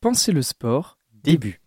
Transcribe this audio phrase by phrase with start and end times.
[0.00, 1.60] Pensez le sport, début.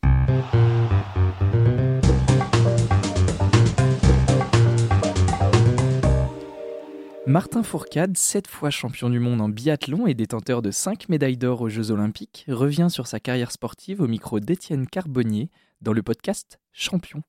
[7.27, 11.59] Martin Fourcade, sept fois champion du monde en biathlon et détenteur de cinq médailles d'or
[11.59, 15.49] aux Jeux Olympiques, revient sur sa carrière sportive au micro d'Étienne Carbonnier
[15.81, 17.23] dans le podcast Champion.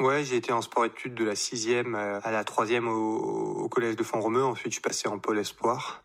[0.00, 4.42] Ouais, j'ai été en sport-études de la sixième à la troisième au, collège de Font-Romeu.
[4.42, 6.02] Ensuite, je suis passé en pôle espoir.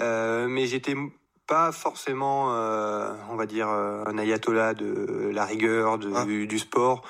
[0.00, 0.94] Euh, mais j'étais
[1.48, 6.24] pas forcément, euh, on va dire, euh, un ayatollah de la rigueur, de, ah.
[6.26, 7.02] du, sport.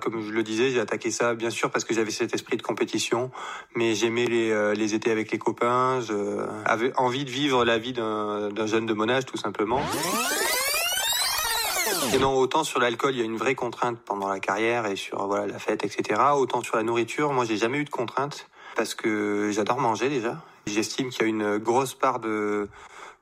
[0.00, 2.62] comme je le disais, j'ai attaqué ça, bien sûr, parce que j'avais cet esprit de
[2.62, 3.32] compétition,
[3.74, 6.00] mais j'aimais les, euh, les étés avec les copains.
[6.00, 9.82] J'avais envie de vivre la vie d'un jeune de mon âge, tout simplement.
[12.14, 14.96] Et non, autant sur l'alcool, il y a une vraie contrainte pendant la carrière et
[14.96, 16.20] sur voilà la fête, etc.
[16.36, 20.40] Autant sur la nourriture, moi, j'ai jamais eu de contrainte parce que j'adore manger déjà.
[20.66, 22.68] J'estime qu'il y a une grosse part de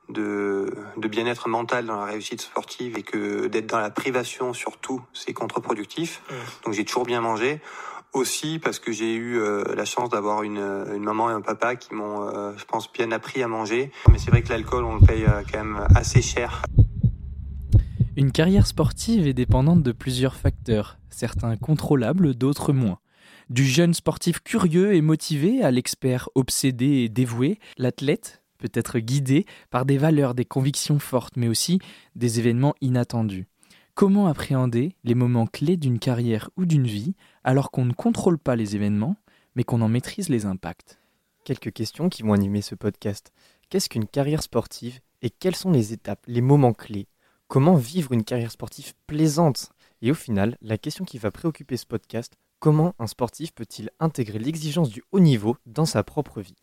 [0.09, 5.03] de, de bien-être mental dans la réussite sportive et que d'être dans la privation surtout,
[5.13, 6.23] c'est contre-productif.
[6.65, 7.61] Donc j'ai toujours bien mangé.
[8.15, 11.77] Aussi parce que j'ai eu euh, la chance d'avoir une, une, maman et un papa
[11.77, 13.93] qui m'ont, euh, je pense, bien appris à manger.
[14.11, 16.63] Mais c'est vrai que l'alcool, on le paye euh, quand même assez cher.
[18.17, 22.99] Une carrière sportive est dépendante de plusieurs facteurs, certains contrôlables, d'autres moins.
[23.51, 29.47] Du jeune sportif curieux et motivé à l'expert obsédé et dévoué, l'athlète peut être guidé
[29.71, 31.79] par des valeurs, des convictions fortes, mais aussi
[32.15, 33.47] des événements inattendus.
[33.95, 38.55] Comment appréhender les moments clés d'une carrière ou d'une vie alors qu'on ne contrôle pas
[38.55, 39.17] les événements,
[39.57, 41.01] mais qu'on en maîtrise les impacts?
[41.45, 43.33] Quelques questions qui vont animer ce podcast.
[43.71, 47.09] Qu'est-ce qu'une carrière sportive et quelles sont les étapes, les moments clés?
[47.49, 49.73] Comment vivre une carrière sportive plaisante?
[50.01, 54.39] Et au final, la question qui va préoccuper ce podcast, comment un sportif peut-il intégrer
[54.39, 56.57] l'exigence du haut niveau dans sa propre vie?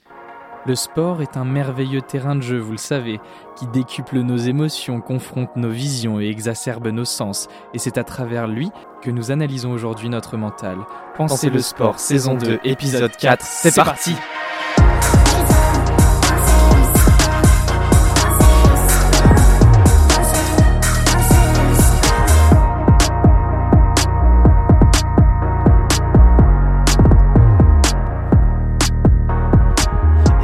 [0.66, 3.20] Le sport est un merveilleux terrain de jeu, vous le savez,
[3.56, 7.48] qui décuple nos émotions, confronte nos visions et exacerbe nos sens.
[7.74, 8.72] Et c'est à travers lui
[9.02, 10.78] que nous analysons aujourd'hui notre mental.
[11.16, 14.16] Pensez, le sport, saison 2, épisode 4, c'est parti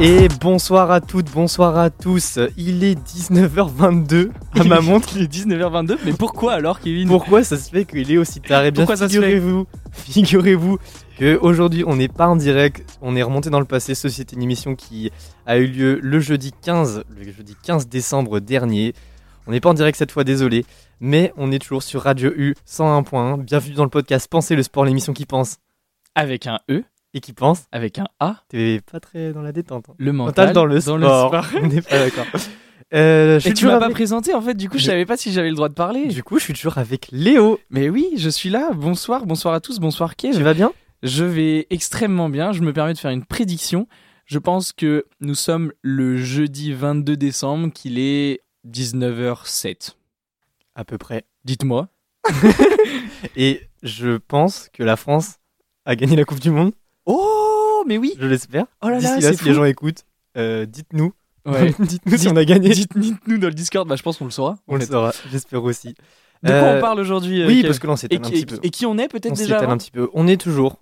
[0.03, 2.39] Et bonsoir à toutes, bonsoir à tous.
[2.57, 5.09] Il est 19h22 à ma montre.
[5.15, 7.07] Il est 19h22, mais pourquoi alors, Kevin?
[7.07, 8.65] Pourquoi ça se fait qu'il est aussi tard?
[8.65, 10.79] Eh bien, figurez-vous, figurez-vous
[11.19, 13.93] que aujourd'hui on n'est pas en direct, on est remonté dans le passé.
[13.93, 15.11] Ceci est une émission qui
[15.45, 18.95] a eu lieu le jeudi 15, le jeudi 15 décembre dernier.
[19.45, 20.65] On n'est pas en direct cette fois, désolé,
[20.99, 23.43] mais on est toujours sur Radio U 101.1.
[23.43, 25.57] Bienvenue dans le podcast Pensez le sport, l'émission qui pense.
[26.15, 28.43] Avec un E et qui pense avec un A.
[28.49, 29.89] T'es pas très dans la détente.
[29.89, 29.95] Hein.
[29.97, 31.45] Le mental dans le sport.
[31.61, 32.25] On n'est pas d'accord.
[32.93, 34.83] Euh, et tu m'as pas présenté en fait, du coup je...
[34.83, 36.07] savais pas si j'avais le droit de parler.
[36.07, 37.59] Du coup je suis toujours avec Léo.
[37.69, 38.71] Mais oui, je suis là.
[38.73, 40.35] Bonsoir, bonsoir à tous, bonsoir Kev.
[40.35, 40.73] Tu vas bien?
[41.03, 42.51] Je vais extrêmement bien.
[42.51, 43.87] Je me permets de faire une prédiction.
[44.25, 49.95] Je pense que nous sommes le jeudi 22 décembre, qu'il est 19h07.
[50.75, 51.25] À peu près.
[51.43, 51.89] Dites-moi.
[53.35, 55.37] et je pense que la France
[55.85, 56.71] a gagné la Coupe du Monde.
[57.05, 58.65] Oh, mais oui Je l'espère.
[58.81, 60.05] Oh là là, si les gens écoutent,
[60.37, 61.13] euh, dites-nous.
[61.79, 62.69] dites-nous si on a gagné.
[62.69, 64.57] Dites-nous dans le Discord, bah, je pense qu'on le saura.
[64.67, 65.95] On le saura, j'espère aussi.
[66.43, 68.45] De quoi on euh, parle aujourd'hui euh, Oui, parce que là, on s'étale un petit
[68.45, 68.59] peu.
[68.63, 70.09] Et qui on est peut-être déjà On un petit peu.
[70.13, 70.79] On est toujours,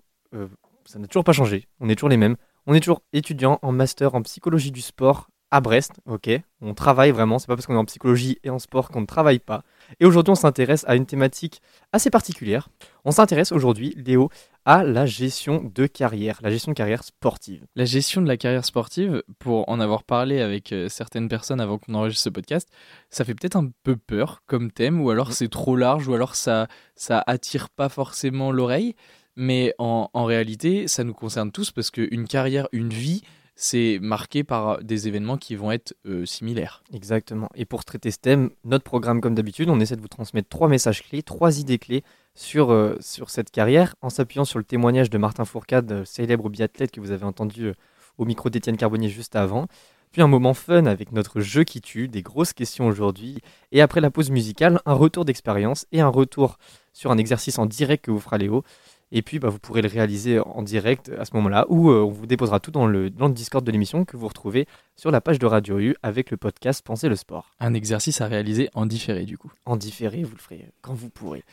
[0.85, 2.35] ça n'a toujours pas changé, on est toujours les mêmes.
[2.67, 6.29] On est toujours étudiant en master en psychologie du sport à Brest, ok
[6.61, 9.05] On travaille vraiment, c'est pas parce qu'on est en psychologie et en sport qu'on ne
[9.05, 9.63] travaille pas.
[9.99, 11.61] Et aujourd'hui, on s'intéresse à une thématique
[11.91, 12.69] assez particulière.
[13.03, 14.29] On s'intéresse aujourd'hui, Léo,
[14.65, 17.65] à la gestion de carrière, la gestion de carrière sportive.
[17.75, 21.79] La gestion de la carrière sportive, pour en avoir parlé avec euh, certaines personnes avant
[21.79, 22.69] qu'on enregistre ce podcast,
[23.09, 26.35] ça fait peut-être un peu peur comme thème, ou alors c'est trop large, ou alors
[26.35, 28.95] ça, ça attire pas forcément l'oreille.
[29.35, 33.23] Mais en, en réalité, ça nous concerne tous parce qu'une carrière, une vie,
[33.61, 36.81] c'est marqué par des événements qui vont être euh, similaires.
[36.93, 37.49] Exactement.
[37.55, 40.69] Et pour traiter ce thème, notre programme, comme d'habitude, on essaie de vous transmettre trois
[40.69, 45.09] messages clés, trois idées clés sur, euh, sur cette carrière, en s'appuyant sur le témoignage
[45.09, 47.73] de Martin Fourcade, célèbre biathlète que vous avez entendu euh,
[48.17, 49.67] au micro d'Étienne Carbonnier juste avant.
[50.13, 53.39] Puis un moment fun avec notre jeu qui tue, des grosses questions aujourd'hui.
[53.73, 56.59] Et après la pause musicale, un retour d'expérience et un retour
[56.93, 58.63] sur un exercice en direct que vous fera Léo.
[59.11, 62.09] Et puis, bah, vous pourrez le réaliser en direct à ce moment-là, ou euh, on
[62.09, 65.19] vous déposera tout dans le, dans le Discord de l'émission que vous retrouvez sur la
[65.19, 67.49] page de Radio U avec le podcast Pensez le sport.
[67.59, 69.51] Un exercice à réaliser en différé, du coup.
[69.65, 71.43] En différé, vous le ferez quand vous pourrez.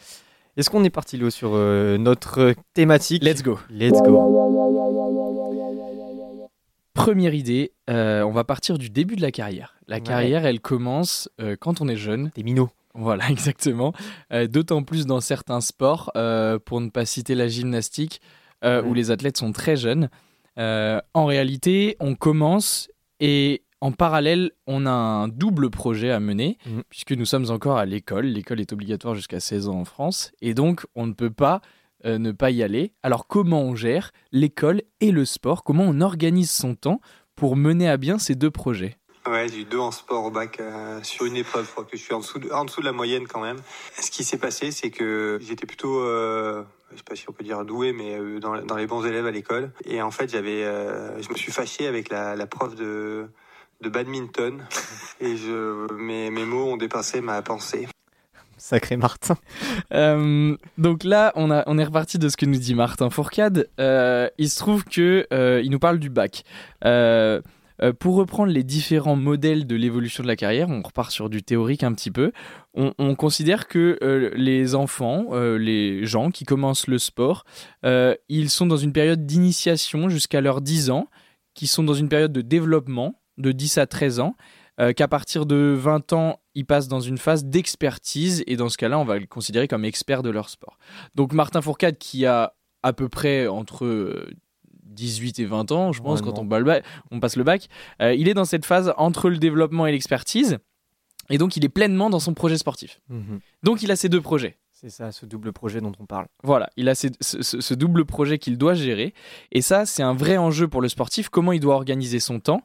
[0.58, 3.22] Est-ce qu'on est parti, Léo, sur euh, notre thématique?
[3.24, 3.58] Let's go.
[3.70, 4.12] Let's go.
[6.94, 9.76] Première idée, euh, on va partir du début de la carrière.
[9.86, 10.02] La Ouais.
[10.02, 11.28] carrière, elle commence
[11.60, 12.30] quand on est jeune.
[12.34, 12.70] Des minots.
[12.96, 13.92] Voilà, exactement.
[14.32, 18.20] Euh, D'autant plus dans certains sports, euh, pour ne pas citer la gymnastique,
[18.64, 18.88] euh, Ouais.
[18.88, 20.08] où les athlètes sont très jeunes.
[20.58, 22.88] En réalité, on commence
[23.20, 26.82] et en parallèle, on a un double projet à mener, Mhm.
[26.88, 28.24] puisque nous sommes encore à l'école.
[28.26, 31.60] L'école est obligatoire jusqu'à 16 ans en France, et donc on ne peut pas
[32.04, 32.92] ne pas y aller.
[33.02, 35.64] Alors comment on gère l'école et le sport?
[35.64, 37.00] Comment on organise son temps
[37.34, 38.96] pour mener à bien ces deux projets?
[39.26, 41.66] Ouais, j'ai eu deux en sport au bac euh, sur une épreuve.
[41.66, 43.56] Je crois que je suis en dessous de, en dessous de la moyenne quand même.
[44.00, 46.62] Ce qui s'est passé, c'est que j'étais plutôt, euh,
[46.92, 49.26] je sais pas si on peut dire doué, mais euh, dans, dans les bons élèves
[49.26, 49.72] à l'école.
[49.84, 53.26] Et en fait, j'avais, euh, je me suis fâché avec la, la prof de,
[53.80, 54.64] de badminton.
[55.20, 57.88] Et je, mes, mes mots ont dépassé ma pensée.
[58.58, 59.36] Sacré Martin.
[59.92, 63.68] Euh, donc là, on, a, on est reparti de ce que nous dit Martin Fourcade.
[63.78, 66.42] Euh, il se trouve que euh, il nous parle du bac.
[67.82, 71.42] Euh, pour reprendre les différents modèles de l'évolution de la carrière, on repart sur du
[71.42, 72.32] théorique un petit peu.
[72.74, 77.44] On, on considère que euh, les enfants, euh, les gens qui commencent le sport,
[78.28, 81.08] ils sont dans une période d'initiation jusqu'à leurs 10 ans,
[81.54, 84.36] qui sont dans une période de développement de 10 à 13 ans,
[84.96, 88.98] qu'à partir de 20 ans, ils passent dans une phase d'expertise, et dans ce cas-là,
[88.98, 90.78] on va le considérer comme expert de leur sport.
[91.14, 94.26] Donc Martin Fourcade, qui a à peu près entre
[94.96, 96.82] 18 et 20 ans, je pense, Ouais, quand on, bac-
[97.12, 97.68] on passe le bac,
[98.02, 100.58] euh, il est dans cette phase entre le développement et l'expertise,
[101.30, 103.00] et donc il est pleinement dans son projet sportif.
[103.08, 103.40] Mhm.
[103.62, 104.56] Donc il a ces deux projets.
[104.78, 106.26] C'est ça, ce double projet dont on parle.
[106.44, 109.14] Voilà, il a ce, ce- ce double projet qu'il doit gérer.
[109.50, 112.60] Et ça, c'est un vrai enjeu pour le sportif, comment il doit organiser son temps.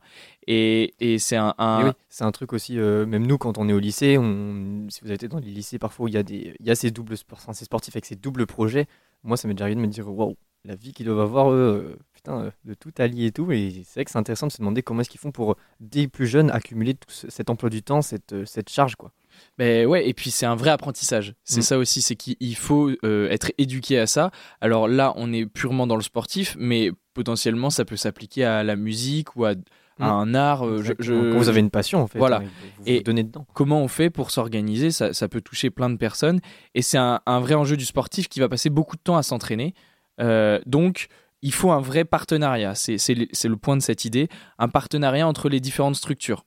[0.46, 1.56] Et, et c'est un...
[1.58, 4.18] un- Et oui, c'est un truc aussi, euh, même nous, quand on est au lycée,
[4.18, 6.70] on, si vous avez été dans les lycées, parfois il y a, des, il y
[6.70, 7.16] a ces doubles
[7.54, 8.88] ces sportifs avec ces doubles projets.
[9.24, 10.36] Moi, ça m'est déjà arrivé de me dire, waouh,
[10.66, 13.52] la vie qu'ils doivent avoir, eux, euh, putain, euh, de tout allier et tout.
[13.52, 16.08] Et c'est vrai que c'est intéressant de se demander comment est-ce qu'ils font pour, dès
[16.08, 19.12] plus jeunes, accumuler tout ce- cet emploi du temps, cette, euh, cette charge, quoi.
[19.58, 21.34] Ben ouais, et puis c'est un vrai apprentissage.
[21.46, 21.64] C'est Mm.
[21.64, 24.30] ça aussi, c'est qu'il faut euh, être éduqué à ça.
[24.60, 28.76] Alors là, on est purement dans le sportif, mais potentiellement, ça peut s'appliquer à la
[28.76, 29.54] musique ou à, à
[30.00, 30.04] Mm.
[30.04, 30.68] un art.
[30.68, 32.38] euh, je- je- Quand vous avez une passion, en fait, Voilà.
[32.38, 33.46] hein, vous vous, Et- donnez dedans.
[33.54, 36.42] comment on fait pour s'organiser ça, ça peut toucher plein de personnes
[36.76, 39.24] et c'est un, un vrai enjeu du sportif qui va passer beaucoup de temps à
[39.24, 39.74] s'entraîner.
[40.20, 41.08] Euh, donc,
[41.42, 42.76] il faut un vrai partenariat.
[42.76, 44.30] C'est le point de cette idée,
[44.60, 46.46] un partenariat entre les différentes structures.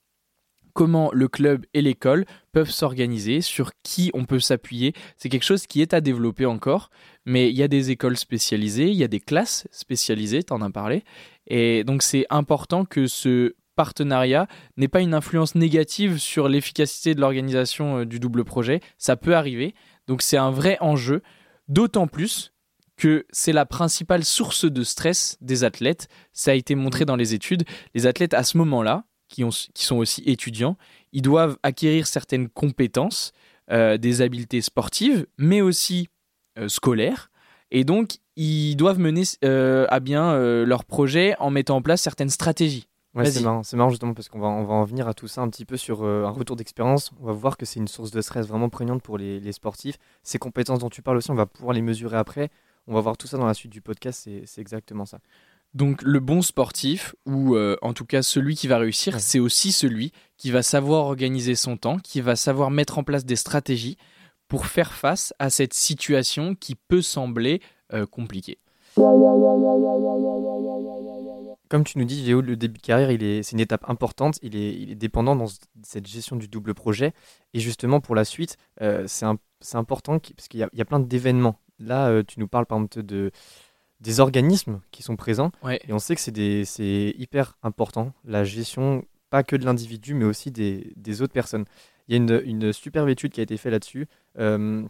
[0.73, 4.93] Comment le club et l'école peuvent s'organiser, sur qui on peut s'appuyer.
[5.17, 6.91] C'est quelque chose qui est à développer encore,
[7.25, 10.63] mais il y a des écoles spécialisées, il y a des classes spécialisées, tu en
[10.63, 11.05] as parlé.
[11.47, 17.21] Et donc c'est important que ce partenariat n'ait pas une influence négative sur l'efficacité de
[17.21, 18.81] l'organisation euh, du double projet.
[18.99, 19.75] Ça peut arriver.
[20.07, 21.23] Donc c'est un vrai enjeu,
[21.69, 22.54] d'autant plus
[22.97, 26.09] que c'est la principale source de stress des athlètes.
[26.33, 27.65] Ça a été montré dans les études.
[27.95, 30.77] Les athlètes à ce moment-là, qui, ont, qui sont aussi étudiants,
[31.13, 33.33] ils doivent acquérir certaines compétences,
[33.71, 36.09] euh, des habiletés sportives, mais aussi
[36.59, 37.31] euh, scolaires.
[37.71, 42.31] Et donc, ils doivent mener euh, à bien leur projet en mettant en place certaines
[42.31, 42.89] stratégies.
[43.15, 45.29] Ouais, c'est marrant, c'est marrant justement parce qu'on va, on va en venir à tout
[45.29, 47.13] ça un petit peu sur euh, un retour d'expérience.
[47.21, 49.99] On va voir que c'est une source de stress vraiment prégnante pour les, les sportifs.
[50.25, 52.51] Ces compétences dont tu parles aussi, on va pouvoir les mesurer après.
[52.87, 55.19] On va voir tout ça dans la suite du podcast, c'est c'est exactement ça.
[55.73, 59.21] Donc le bon sportif, ou euh, en tout cas celui qui va réussir, Ouais.
[59.21, 63.25] c'est aussi celui qui va savoir organiser son temps, qui va savoir mettre en place
[63.25, 63.97] des stratégies
[64.47, 67.61] pour faire face à cette situation qui peut sembler
[67.93, 68.59] euh, compliquée.
[71.69, 74.39] Comme tu nous dis, Léo, le début de carrière, il est, c'est une étape importante.
[74.43, 77.13] Il est, il est dépendant dans ce- cette gestion du double projet.
[77.55, 79.27] Et justement, pour la suite, euh, c'est
[79.61, 81.57] c'est important parce qu'il y y a plein d'événements.
[81.79, 83.31] Là, euh, tu nous parles par exemple de,
[84.01, 85.51] des organismes qui sont présents.
[85.63, 85.81] Ouais.
[85.89, 90.51] Et on sait que c'est hyper important, la gestion, pas que de l'individu, mais aussi
[90.51, 91.65] des, des autres personnes.
[92.09, 94.07] Il y a une, une superbe étude qui a été faite là-dessus,
[94.39, 94.85] euh,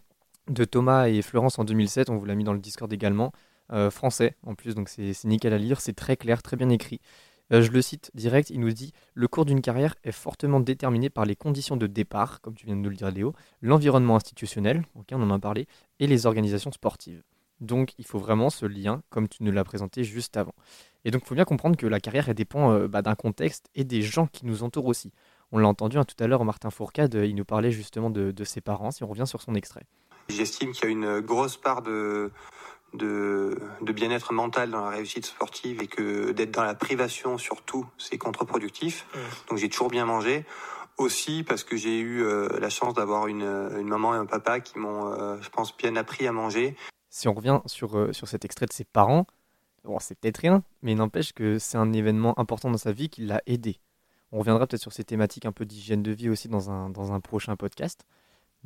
[0.49, 3.31] de Thomas et Florence en 2007, on vous l'a mis dans le Discord également,
[3.71, 6.69] euh, français en plus, donc c'est c'est nickel à lire, c'est très clair, très bien
[6.69, 6.99] écrit.
[7.53, 11.09] Euh, je le cite direct, il nous dit Le cours d'une carrière est fortement déterminé
[11.09, 14.83] par les conditions de départ, comme tu viens de nous le dire Léo, l'environnement institutionnel,
[14.95, 15.67] ok, on en a parlé,
[15.99, 17.21] et les organisations sportives.
[17.61, 20.55] Donc il faut vraiment ce lien, comme tu nous l'as présenté juste avant.
[21.05, 23.83] Et donc il faut bien comprendre que la carrière dépend euh, bah, d'un contexte et
[23.83, 25.13] des gens qui nous entourent aussi.
[25.51, 28.31] On l'a entendu hein, tout à l'heure, Martin Fourcade, euh, il nous parlait justement de,
[28.31, 29.83] de ses parents, si on revient sur son extrait.
[30.29, 32.31] J'estime qu'il y a une grosse part de,
[32.95, 37.85] de, de bien-être mental dans la réussite sportive et que d'être dans la privation surtout,
[37.97, 39.05] c'est contre-productif.
[39.49, 40.45] Donc j'ai toujours bien mangé.
[40.97, 44.61] Aussi parce que j'ai eu euh, la chance d'avoir une, une maman et un papa
[44.61, 46.77] qui m'ont, euh, je pense, bien appris à manger.
[47.09, 49.27] Si on revient sur, euh, sur cet extrait de ses parents,
[49.83, 53.09] bon, c'est peut-être rien, mais il n'empêche que c'est un événement important dans sa vie
[53.09, 53.81] qui l'a aidé.
[54.31, 57.11] On reviendra peut-être sur ces thématiques un peu d'hygiène de vie aussi dans un, dans
[57.11, 58.05] un prochain podcast.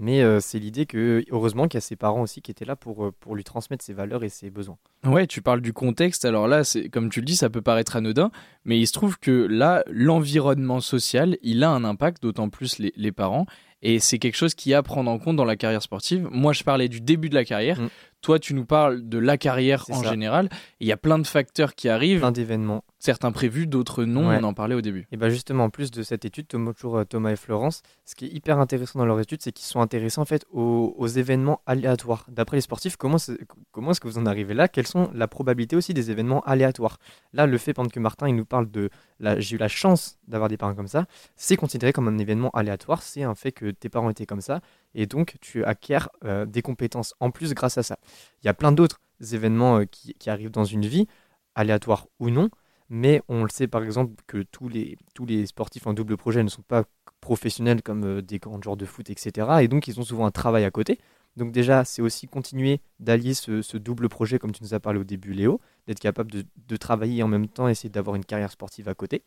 [0.02, 2.78] Mais euh, c'est l'idée que, heureusement, qu'il y a ses parents aussi qui étaient là
[2.78, 4.78] pour, euh, pour lui transmettre ses valeurs et ses besoins.
[5.06, 6.24] Ouais, tu parles du contexte.
[6.24, 8.32] Alors là, c'est comme tu le dis, ça peut paraître anodin,
[8.64, 12.94] mais il se trouve que là, l'environnement social, il a un impact, d'autant plus les,
[12.96, 13.46] les parents.
[13.82, 16.28] Et c'est quelque chose qui a à prendre en compte dans la carrière sportive.
[16.32, 17.80] Moi, je parlais du début de la carrière.
[17.80, 17.90] Mm.
[18.22, 20.10] Toi, tu nous parles de la carrière en ça.
[20.10, 20.50] général.
[20.82, 22.84] Il y a plein de facteurs qui arrivent, Plein d'événements.
[23.00, 24.30] Certains prévus, d'autres non.
[24.30, 24.38] Ouais.
[24.42, 25.08] On en parlait au début.
[25.12, 28.26] Et bien justement, en plus de cette étude, toujours euh, Thomas et Florence, ce qui
[28.26, 31.62] est hyper intéressant dans leur étude, c'est qu'ils sont intéressés en fait aux, aux événements
[31.66, 32.26] aléatoires.
[32.30, 34.68] D'après les sportifs, comment, est-ce que vous en arrivez là?
[34.68, 37.00] Quelles sont la probabilité aussi des événements aléatoires?
[37.34, 38.90] Là, le fait pendant que Martin il nous parle de
[39.38, 43.02] j'ai eu la chance d'avoir des parents comme ça, c'est considéré comme un événement aléatoire.
[43.02, 44.62] C'est un fait que tes parents étaient comme ça,
[44.94, 47.98] et donc tu acquiers euh, des compétences en plus grâce à ça.
[48.44, 49.00] Il y a plein d'autres
[49.34, 51.08] événements euh, qui, qui arrivent dans une vie,
[51.56, 52.50] aléatoires ou non,
[52.90, 56.44] mais on le sait par exemple que tous les, tous les sportifs en double projet
[56.44, 56.86] ne sont pas
[57.22, 59.48] professionnels comme euh, des grands joueurs de foot, etc.
[59.62, 61.00] Et donc ils ont souvent un travail à côté.
[61.38, 65.04] Donc déjà, c'est aussi continuer d'allier ce, double projet, comme tu nous as parlé au
[65.04, 68.90] début, Léo, d'être capable de, de travailler en même temps essayer d'avoir une carrière sportive
[68.90, 69.24] à côté.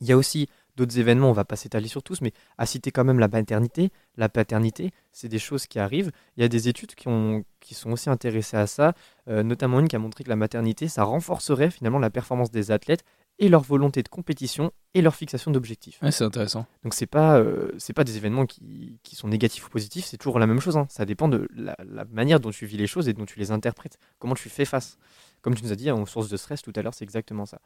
[0.00, 2.90] Il y a aussi d'autres événements, on va pas s'étaler sur tous, mais à citer
[2.90, 6.10] quand même la maternité, la paternité, c'est des choses qui arrivent.
[6.36, 8.94] Il y a des études qui, ont, qui sont aussi intéressées à ça,
[9.28, 12.70] euh, notamment une qui a montré que la maternité, ça renforcerait finalement la performance des
[12.70, 13.04] athlètes
[13.40, 15.98] et leur volonté de compétition et leur fixation d'objectifs.
[16.02, 16.66] Ouais, c'est intéressant.
[16.84, 20.18] Donc c'est pas euh, c'est pas des événements qui, qui sont négatifs ou positifs, c'est
[20.18, 20.76] toujours la même chose.
[20.76, 20.86] hein.
[20.88, 23.50] Ça dépend de la, la manière dont tu vis les choses et dont tu les
[23.50, 24.98] interprètes, comment tu fais face?
[25.42, 27.58] Comme tu nous as dit en source de stress tout à l'heure, c'est exactement ça.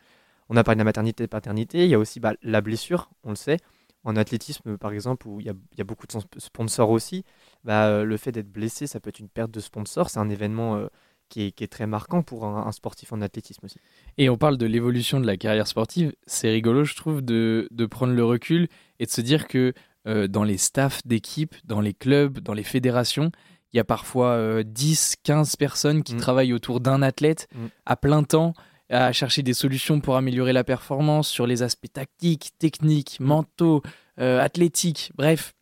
[0.49, 2.61] On a parlé de la maternité et de paternité, il y a aussi bah, la
[2.61, 3.59] blessure, on le sait.
[4.05, 7.25] En athlétisme, par exemple, où il y a, il y a beaucoup de sponsors aussi,
[7.65, 10.09] bah, euh, le fait d'être blessé, ça peut être une perte de sponsor.
[10.09, 10.87] C'est un événement euh,
[11.29, 13.79] qui, est, qui est très marquant pour un, un sportif en athlétisme aussi.
[14.17, 16.13] Et on parle de l'évolution de la carrière sportive.
[16.27, 18.69] C'est rigolo, je trouve, de, de prendre le recul
[19.01, 19.75] et de se dire que
[20.07, 23.31] euh, dans les staffs d'équipe, dans les clubs, dans les fédérations,
[23.75, 26.19] il y a parfois euh, 10, 15 personnes qui Mm.
[26.19, 27.67] travaillent autour d'un athlète Mm.
[27.85, 28.55] à plein temps,
[28.91, 33.83] à chercher des solutions pour améliorer la performance sur les aspects tactiques, techniques, mentaux,
[34.19, 35.55] euh, athlétiques, bref,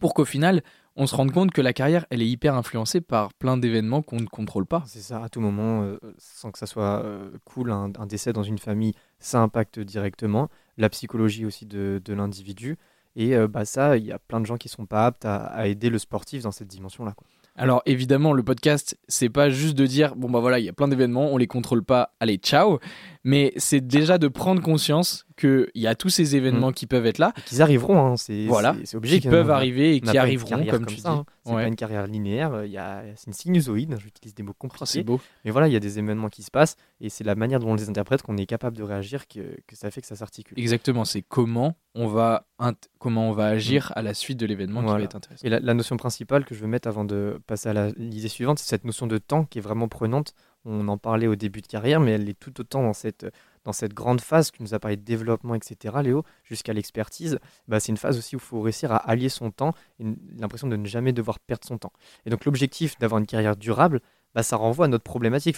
[0.00, 0.62] pour qu'au final,
[0.94, 4.20] on se rende compte que la carrière, elle est hyper influencée par plein d'événements qu'on
[4.20, 4.84] ne contrôle pas.
[4.86, 8.42] C'est ça, à tout moment, euh, sans que ça soit euh, cool, un, décès dans
[8.42, 12.76] une famille, ça impacte directement la psychologie aussi de, l'individu.
[13.14, 15.90] Et bah, ça, il y a plein de gens qui sont pas aptes à aider
[15.90, 17.14] le sportif dans cette dimension-là.
[17.54, 20.72] Alors évidemment, le podcast, c'est pas juste de dire bon bah voilà, il y a
[20.72, 22.78] plein d'événements, on les contrôle pas, allez ciao,
[23.24, 27.06] mais c'est déjà de prendre conscience que il y a tous ces événements qui peuvent
[27.06, 29.20] être là, qu'ils arriveront, hein, c'est Voilà, c'est- obligé.
[29.20, 31.16] qui peuvent arriver et qui arriveront comme tu ça, dis.
[31.16, 31.24] hein.
[31.44, 31.62] C'est Ouais.
[31.62, 34.84] pas une carrière linéaire, il y a- c'est une sinusoïde, j'utilise des mots Oh, compliqués.
[34.86, 35.20] c'est beau.
[35.44, 37.70] mais voilà, il y a des événements qui se passent et c'est la manière dont
[37.70, 40.58] on les interprète qu'on est capable de réagir que, que ça fait que ça s'articule.
[40.58, 44.80] Exactement, c'est comment on va int- comment on va agir à la suite de l'événement
[44.82, 45.44] qui va être intéressant.
[45.46, 48.28] Et la, la notion principale que je veux mettre avant de passer à la- l'idée
[48.28, 50.34] suivante, c'est cette notion de temps qui est vraiment prenante.
[50.64, 53.26] On en parlait au début de carrière, mais elle est tout autant dans cette,
[53.64, 57.38] dans cette grande phase que nous a parlé de développement, etc., Léo, jusqu'à l'expertise.
[57.68, 60.04] Bah, c'est une phase aussi où il faut réussir à allier son temps et
[60.36, 61.92] l'impression de ne jamais devoir perdre son temps.
[62.26, 64.00] Et donc l'objectif d'avoir une carrière durable,
[64.34, 65.56] bah, ça renvoie à notre problématique.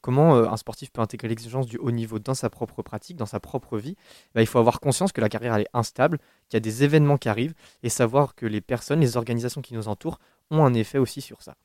[0.00, 3.26] Comment euh, un sportif peut intégrer l'exigence du haut niveau dans sa propre pratique, dans
[3.26, 3.96] sa propre vie?
[4.34, 6.18] Bah, Il faut avoir conscience que la carrière est instable,
[6.48, 9.74] qu'il y a des événements qui arrivent et savoir que les personnes, les organisations qui
[9.74, 10.18] nous entourent
[10.50, 11.56] ont un effet aussi sur ça.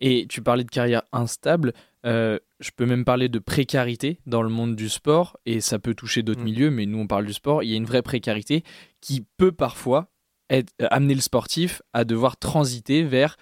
[0.00, 1.72] Et tu parlais de carrière instable,
[2.06, 5.94] euh, je peux même parler de précarité dans le monde du sport, et ça peut
[5.94, 6.44] toucher d'autres Mm.
[6.44, 8.64] milieux, mais nous on parle du sport, il y a une vraie précarité
[9.00, 10.08] qui peut parfois
[10.50, 13.36] être- euh, amener le sportif à devoir transiter vers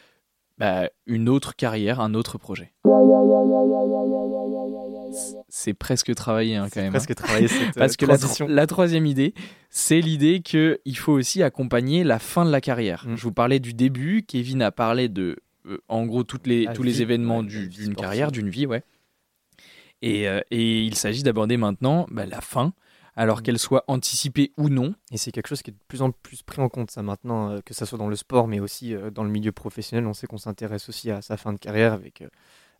[0.58, 2.72] bah, une autre carrière, un autre projet.
[5.48, 6.88] C'est presque travaillé hein, quand même.
[6.88, 6.90] hein.
[6.92, 9.34] presque travailler cette Parce euh, que la, tro- la troisième idée,
[9.70, 13.06] c'est l'idée qu'il faut aussi accompagner la fin de la carrière.
[13.06, 13.16] Mm.
[13.16, 15.36] Je vous parlais du début, Kevin a parlé de, euh,
[15.88, 18.82] en gros, toutes les, La tous les événements ouais, du- d'une carrière, d'une vie, ouais.
[20.02, 22.72] Et, euh, et il s'agit d'aborder maintenant bah, la fin,
[23.16, 23.42] alors Mm.
[23.42, 24.94] qu'elle soit anticipée ou non.
[25.12, 27.50] Et c'est quelque chose qui est de plus en plus pris en compte, ça maintenant,
[27.50, 30.06] euh, que ça soit dans le sport, mais aussi euh, dans le milieu professionnel.
[30.06, 32.28] On sait qu'on s'intéresse aussi à sa fin de carrière avec, euh,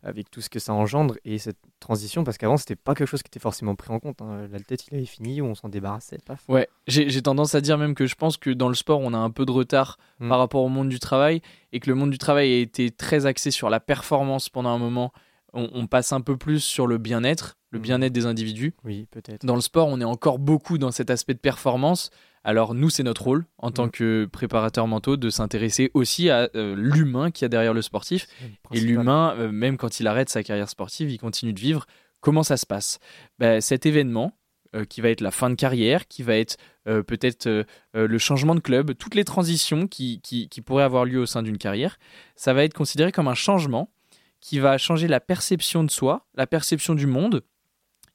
[0.03, 3.21] avec tout ce que ça engendre et cette transition, parce qu'avant, c'était pas quelque chose
[3.23, 4.21] qui était forcément pris en compte.
[4.21, 4.47] hein.
[4.51, 6.43] L'athlète, il avait fini, on s'en débarrassait, paf.
[6.49, 9.17] Ouais, j'ai tendance à dire même que je pense que dans le sport, on a
[9.17, 10.29] un peu de retard Mm.
[10.29, 11.41] par rapport au monde du travail
[11.71, 14.77] et que le monde du travail a été très axé sur la performance pendant un
[14.77, 15.11] moment.
[15.53, 17.81] On, on passe un peu plus sur le bien-être, le Mm.
[17.81, 18.73] bien-être des individus.
[18.83, 19.45] Oui, peut-être.
[19.45, 22.09] Dans le sport, on est encore beaucoup dans cet aspect de performance.
[22.43, 23.91] Alors nous, c'est notre rôle en tant Mm.
[23.91, 28.27] que préparateurs mentaux de s'intéresser aussi à euh, l'humain qui y a derrière le sportif.
[28.71, 31.85] Le Et l'humain, euh, même quand il arrête sa carrière sportive, il continue de vivre
[32.19, 32.99] Comment ça se passe?
[33.39, 34.37] Ben, Cet événement,
[34.75, 38.59] euh, qui va être la fin de carrière, qui va être peut-être le changement de
[38.59, 41.99] club, toutes les transitions qui, qui, qui pourraient avoir lieu au sein d'une carrière,
[42.35, 43.91] ça va être considéré comme un changement
[44.39, 47.43] qui va changer la perception de soi, la perception du monde,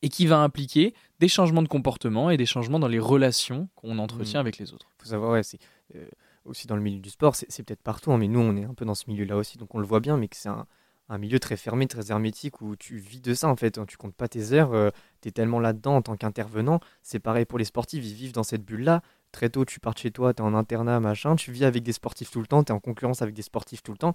[0.03, 3.99] et qui va impliquer des changements de comportement et des changements dans les relations qu'on
[3.99, 4.47] entretient Mmh.
[4.47, 4.87] avec les autres.
[4.99, 5.59] faut savoir, ouais, c'est
[5.95, 6.07] euh,
[6.45, 8.75] aussi dans le milieu du sport, c'est peut-être partout, hein, mais nous, on est un
[8.75, 10.67] peu dans ce milieu-là aussi, donc on le voit bien, mais que c'est un,
[11.09, 13.79] un milieu très fermé, très hermétique, où tu vis de ça, en fait.
[13.79, 16.81] hein, tu comptes pas tes heures, tu es tellement là-dedans en tant qu'intervenant.
[17.03, 19.03] C'est pareil pour les sportifs, ils vivent dans cette bulle-là.
[19.33, 21.83] Très tôt, tu pars de chez toi, tu es en internat, machin, tu vis avec
[21.83, 24.12] des sportifs tout le temps, tu es en concurrence avec des sportifs tout le temps.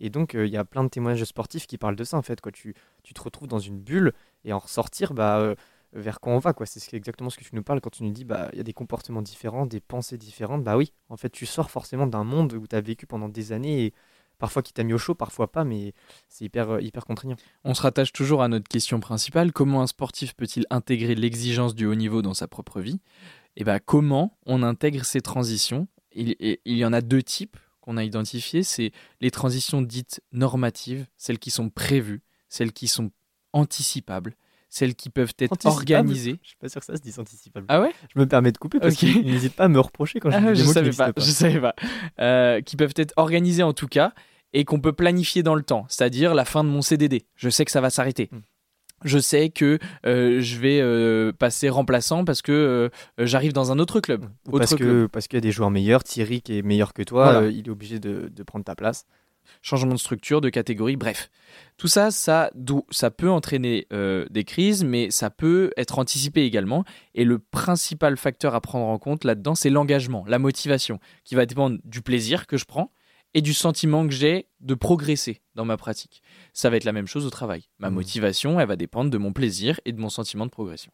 [0.00, 2.22] Et donc, euh, il y a plein de témoignages sportifs qui parlent de ça, en
[2.22, 2.40] fait.
[2.40, 2.52] Quoi.
[2.52, 4.12] Tu, tu te retrouves dans une bulle,
[4.44, 5.54] et en ressortir, bah, euh,
[5.92, 6.66] vers quoi on va, quoi.
[6.66, 8.60] C'est ce- exactement ce que tu nous parles quand tu nous dis, bah, il y
[8.60, 10.64] a des comportements différents, des pensées différentes.
[10.64, 13.52] Bah oui, en fait, tu sors forcément d'un monde où tu as vécu pendant des
[13.52, 13.94] années, et
[14.38, 15.94] parfois qui t'a mis au chaud, parfois pas, mais
[16.28, 17.36] c'est hyper, euh, hyper contraignant.
[17.62, 21.86] On se rattache toujours à notre question principale, comment un sportif peut-il intégrer l'exigence du
[21.86, 23.00] haut niveau dans sa propre vie?
[23.56, 25.86] Et ben comment on intègre ces transitions?
[26.16, 31.06] Il, il y en a deux types qu'on a identifiés, c'est les transitions dites normatives,
[31.18, 33.10] celles qui sont prévues, celles qui sont
[33.52, 34.34] anticipables,
[34.70, 36.38] celles qui peuvent être organisées.
[36.42, 37.66] Je suis pas sûr que ça se dise anticipable.
[37.68, 37.92] Ah ouais?
[38.14, 39.00] Je me permets de couper parce Ok.
[39.00, 40.84] qu'il n'hésite pas à me reprocher quand je Ah, dis des je mots qui savais
[40.86, 41.74] n'existent pas, je savais pas.
[42.20, 44.12] Euh, qui peuvent être organisées en tout cas
[44.54, 47.26] et qu'on peut planifier dans le temps, c'est-à-dire la fin de mon CDD.
[47.36, 48.30] Je sais que ça va s'arrêter.
[48.32, 48.38] Mm.
[49.04, 52.88] Je sais que euh, je vais euh, passer remplaçant parce que euh,
[53.26, 54.24] j'arrive dans un autre club.
[54.48, 54.88] Autre parce club.
[54.88, 57.48] que parce qu'il y a des joueurs meilleurs, Thierry qui est meilleur que toi, Voilà.
[57.48, 59.04] il est obligé de, de prendre ta place.
[59.60, 61.30] changement de structure, de catégorie, bref.
[61.76, 62.50] Tout ça, ça,
[62.90, 63.86] ça peut entraîner
[64.30, 66.84] des crises, mais ça peut être anticipé également.
[67.14, 71.44] Et le principal facteur à prendre en compte là-dedans, c'est l'engagement, la motivation, qui va
[71.46, 72.90] dépendre du plaisir que je prends
[73.34, 76.22] et du sentiment que j'ai de progresser dans ma pratique.
[76.52, 77.68] Ça va être la même chose au travail.
[77.78, 77.94] Ma Mhm.
[77.96, 80.92] motivation, elle va dépendre de mon plaisir et de mon sentiment de progression.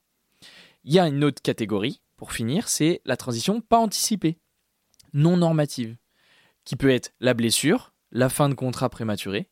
[0.85, 4.39] Il y a une autre catégorie, pour finir, c'est la transition pas anticipée,
[5.13, 5.97] non normative,
[6.65, 9.49] qui peut être la blessure, la fin de contrat prématuré,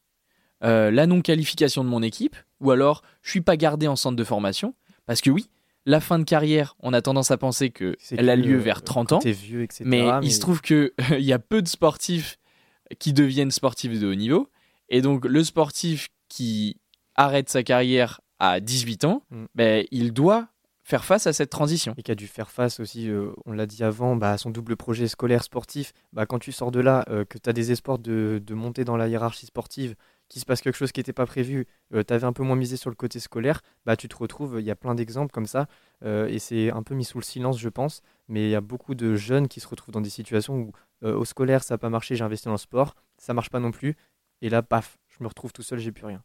[0.64, 4.24] euh, la non-qualification de mon équipe, ou alors je suis pas gardé en centre de
[4.24, 4.74] formation,
[5.06, 5.48] parce que oui,
[5.86, 8.60] la fin de carrière, on a tendance à penser qu'elle C'est a que, lieu euh,
[8.60, 9.84] vers 30 quand ans, vieux, etc.
[9.86, 12.38] mais, il se trouve qu'il y a peu de sportifs
[12.98, 14.48] qui deviennent sportifs de haut niveau,
[14.88, 16.76] et donc le sportif qui
[17.14, 19.44] arrête sa carrière à 18 ans, Mm.
[19.54, 20.48] ben, il doit
[20.84, 21.92] faire face à cette transition.
[21.98, 24.48] et qui a dû faire face aussi, euh, on l'a dit avant, bah, à son
[24.50, 25.92] double projet scolaire sportif.
[26.14, 28.84] Bah, quand tu sors de là, euh, que tu as des espoirs de, de monter
[28.84, 29.96] dans la hiérarchie sportive,
[30.28, 32.76] qu'il se passe quelque chose qui n'était pas prévu, tu avais un peu moins misé
[32.76, 35.66] sur le côté scolaire, bah, tu te retrouves, il y a plein d'exemples comme ça,
[36.04, 38.60] euh, et c'est un peu mis sous le silence, je pense, mais il y a
[38.60, 40.72] beaucoup de jeunes qui se retrouvent dans des situations où
[41.04, 43.60] euh, au scolaire, ça n'a pas marché, j'ai investi dans le sport, ça marche pas
[43.60, 43.96] non plus,
[44.42, 46.22] et là, paf, je me retrouve tout seul, j'ai plus rien.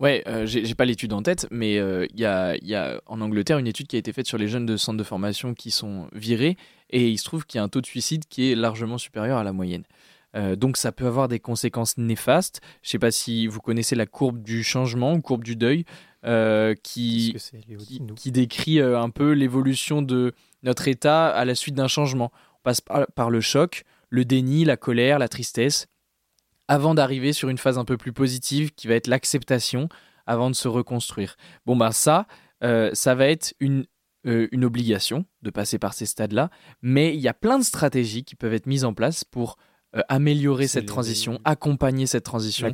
[0.00, 3.68] Ouais, euh, j'ai pas l'étude en tête, mais euh, il y a en Angleterre une
[3.68, 6.56] étude qui a été faite sur les jeunes de centres de formation qui sont virés,
[6.90, 9.38] et il se trouve qu'il y a un taux de suicide qui est largement supérieur
[9.38, 9.84] à la moyenne.
[10.34, 12.60] Euh, donc ça peut avoir des conséquences néfastes.
[12.82, 15.84] Je sais pas si vous connaissez la courbe du changement ou courbe du deuil,
[16.24, 17.36] euh, qui,
[18.16, 22.32] qui, décrit euh, un peu l'évolution de notre état à la suite d'un changement.
[22.60, 25.86] On passe par, par le choc, le déni, la colère, la tristesse,
[26.68, 29.88] avant d'arriver sur une phase un peu plus positive qui va être l'acceptation
[30.26, 31.36] avant de se reconstruire.
[31.66, 32.26] Bon ben ça,
[32.62, 33.86] euh, ça va être une,
[34.26, 36.50] euh, une obligation de passer par ces stades-là,
[36.82, 39.56] mais il y a plein de stratégies qui peuvent être mises en place pour
[39.94, 42.66] euh, améliorer cette transition, accepter cette transition,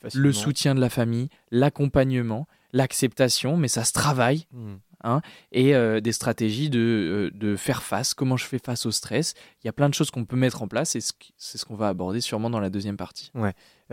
[0.00, 5.18] plus le soutien de la famille, l'accompagnement, l'acceptation, mais ça se travaille Hmm.
[5.52, 9.34] et euh, des stratégies de, euh, de faire face, comment je fais face au stress.
[9.62, 11.00] Il y a plein de choses qu'on peut mettre en place et
[11.36, 13.30] c'est ce qu'on va aborder sûrement dans la deuxième partie.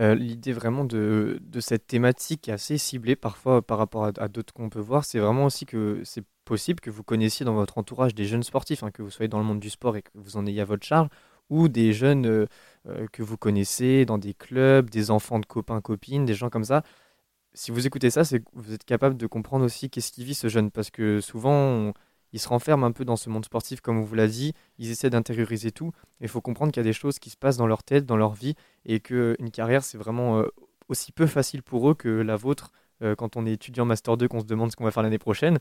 [0.00, 4.54] Euh, L'idée vraiment de, de cette thématique assez ciblée parfois par rapport à, à d'autres
[4.54, 8.14] qu'on peut voir, c'est vraiment aussi que c'est possible que vous connaissiez dans votre entourage
[8.14, 10.38] des jeunes sportifs, hein, que vous soyez dans le monde du sport et que vous
[10.38, 11.08] en ayez à votre charge,
[11.50, 12.46] ou des jeunes euh,
[12.88, 16.64] euh, que vous connaissez dans des clubs, des enfants de copains, copines, des gens comme
[16.64, 16.82] ça.
[17.54, 18.22] Si vous écoutez ça,
[18.54, 21.94] vous êtes capable de comprendre aussi qu'est-ce qui vit ce jeune, parce que souvent, on-
[22.32, 24.90] ils se renferment un peu dans ce monde sportif, comme on vous l'a dit, ils
[24.90, 27.66] essaient d'intérioriser tout, il faut comprendre qu'il y a des choses qui se passent dans
[27.66, 28.54] leur tête, dans leur vie,
[28.86, 30.46] et qu'une carrière, c'est vraiment euh,
[30.88, 32.72] aussi peu facile pour eux que la vôtre.
[33.02, 35.18] Euh, quand on est étudiant Master 2, qu'on se demande ce qu'on va faire l'année
[35.18, 35.58] prochaine, euh,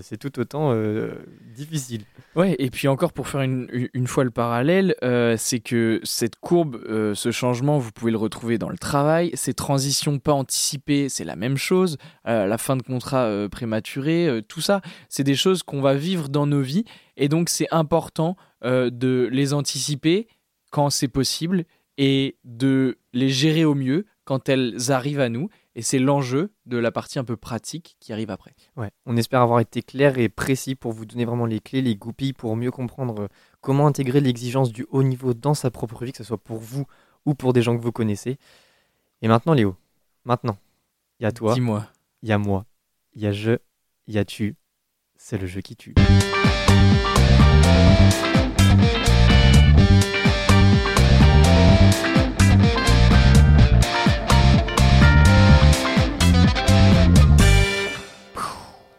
[0.00, 1.14] c'est tout autant euh,
[1.54, 2.02] difficile.
[2.36, 6.36] Ouais, et puis encore pour faire une, une- fois le parallèle, euh, c'est que cette
[6.36, 9.30] courbe, euh, ce changement, vous pouvez le retrouver dans le travail.
[9.34, 11.96] Ces transitions pas anticipées, c'est la même chose.
[12.28, 15.94] Euh, la fin de contrat euh, prématuré, euh, tout ça, c'est des choses qu'on va
[15.94, 16.84] vivre dans nos vies.
[17.16, 20.28] Et donc c'est important euh, de les anticiper
[20.70, 21.64] quand c'est possible
[21.98, 26.78] et de les gérer au mieux quand elles arrivent à nous Et c'est l'enjeu de
[26.78, 28.54] la partie un peu pratique qui arrive après.
[28.76, 31.94] Ouais, on espère avoir été clair et précis pour vous donner vraiment les clés, les
[31.94, 33.28] goupilles pour mieux comprendre euh,
[33.60, 36.86] comment intégrer l'exigence du haut niveau dans sa propre vie, que ce soit pour vous
[37.24, 38.36] ou pour des gens que vous connaissez.
[39.22, 39.76] Et maintenant, Léo,
[40.24, 40.58] maintenant,
[41.20, 41.86] il y a toi, Dis-moi.
[42.22, 42.66] il y a moi,
[43.14, 43.58] il y a je,
[44.08, 44.56] il y a tu.
[45.16, 45.94] C'est le jeu qui tue.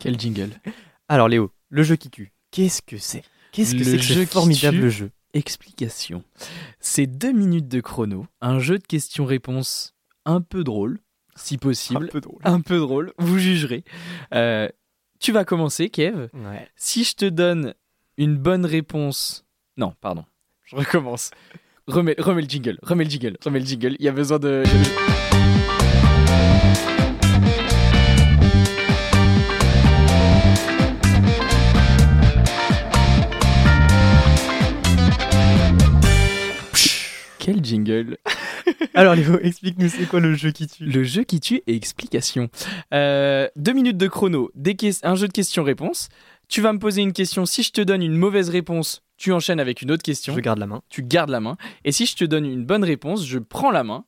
[0.01, 0.49] Quel jingle.
[1.07, 3.23] Alors Léo, le jeu qui tue, qu'est-ce que c'est?
[3.51, 4.91] Qu'est-ce que c'est que jeu ce formidable tue.
[4.91, 5.11] jeu?
[5.33, 6.23] Explication.
[6.79, 9.93] C'est deux minutes de chrono, un jeu de questions-réponses
[10.25, 10.99] un peu drôle,
[11.35, 12.09] si possible.
[12.09, 12.39] peu drôle.
[12.43, 13.83] Un peu drôle, vous jugerez.
[14.33, 14.67] Euh,
[15.19, 16.29] tu vas commencer, Kev.
[16.33, 16.67] Ouais.
[16.75, 17.75] Si je te donne
[18.17, 19.45] une bonne réponse.
[19.77, 20.25] Non, pardon.
[20.63, 21.31] Je recommence.
[21.87, 23.95] Remets, remets le jingle, remets le jingle, remets le jingle.
[23.99, 24.63] Il y a besoin de.
[38.93, 40.85] Alors Léo, explique-nous c'est quoi le jeu qui tue?
[40.85, 42.49] Le jeu qui tue et explication.
[42.93, 46.09] Euh, deux minutes de chrono, des un jeu de questions-réponses.
[46.49, 47.45] Tu vas me poser une question.
[47.45, 50.33] Si je te donne une mauvaise réponse, tu enchaînes avec une autre question.
[50.35, 50.81] Je garde la main.
[50.89, 51.55] Tu gardes la main.
[51.85, 54.05] Et si je te donne une bonne réponse, je prends la main.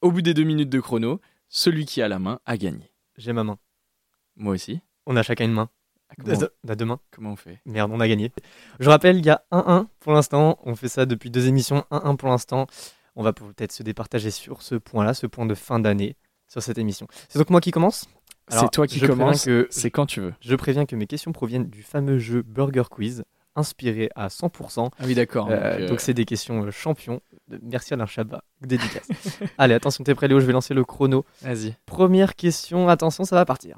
[0.00, 2.90] Au bout des deux minutes de chrono, celui qui a la main a gagné.
[3.18, 3.58] J'ai ma main.
[4.36, 4.80] Moi aussi.
[5.06, 5.68] On a chacun une main.
[6.08, 7.00] Ah, Comment, On a deux mains.
[7.12, 7.60] comment on fait?
[7.66, 8.32] Merde, on a gagné.
[8.80, 10.58] Je rappelle, il y a 1-1 pour l'instant.
[10.64, 11.84] On fait ça depuis deux émissions.
[11.92, 12.66] 1-1 pour l'instant.
[13.20, 16.16] On va peut-être se départager sur ce point-là, ce point de fin d'année,
[16.48, 17.06] sur cette émission.
[17.28, 18.06] C'est donc moi qui commence.
[18.48, 18.98] C'est toi qui
[19.44, 20.32] que- C'est quand tu veux.
[20.40, 23.24] Je préviens que mes questions proviennent du fameux jeu Burger Quiz,
[23.56, 24.88] inspiré à 100%.
[24.98, 25.48] Ah oui, d'accord.
[25.50, 27.20] Euh, donc, euh, Donc c'est des questions euh, champions.
[27.62, 28.42] Merci Alain Chabat.
[28.62, 29.06] Dédicace.
[29.58, 31.26] Allez, attention, t'es prêt Léo Je vais lancer le chrono.
[31.42, 31.74] Vas-y.
[31.84, 33.76] Première question, attention, ça va partir.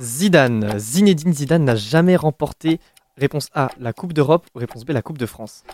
[0.00, 2.80] Zidane, Zinedine Zidane n'a jamais remporté.
[3.18, 4.46] Réponse A, la Coupe d'Europe.
[4.54, 5.64] Réponse B, la Coupe de France.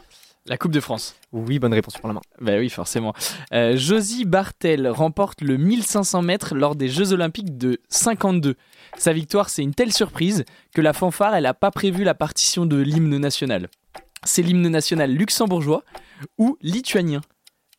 [0.49, 1.17] La Coupe de France.
[1.33, 2.21] Oui, bonne réponse pour la main.
[2.41, 3.15] Bah oui, forcément.
[3.53, 8.55] Euh, Josie Bartel remporte le 1500 mètres lors des Jeux Olympiques de 52.
[8.97, 12.65] Sa victoire, c'est une telle surprise que la fanfare, elle n'a pas prévu la partition
[12.65, 13.69] de l'hymne national.
[14.23, 15.83] C'est l'hymne national luxembourgeois
[16.39, 17.21] ou lituanien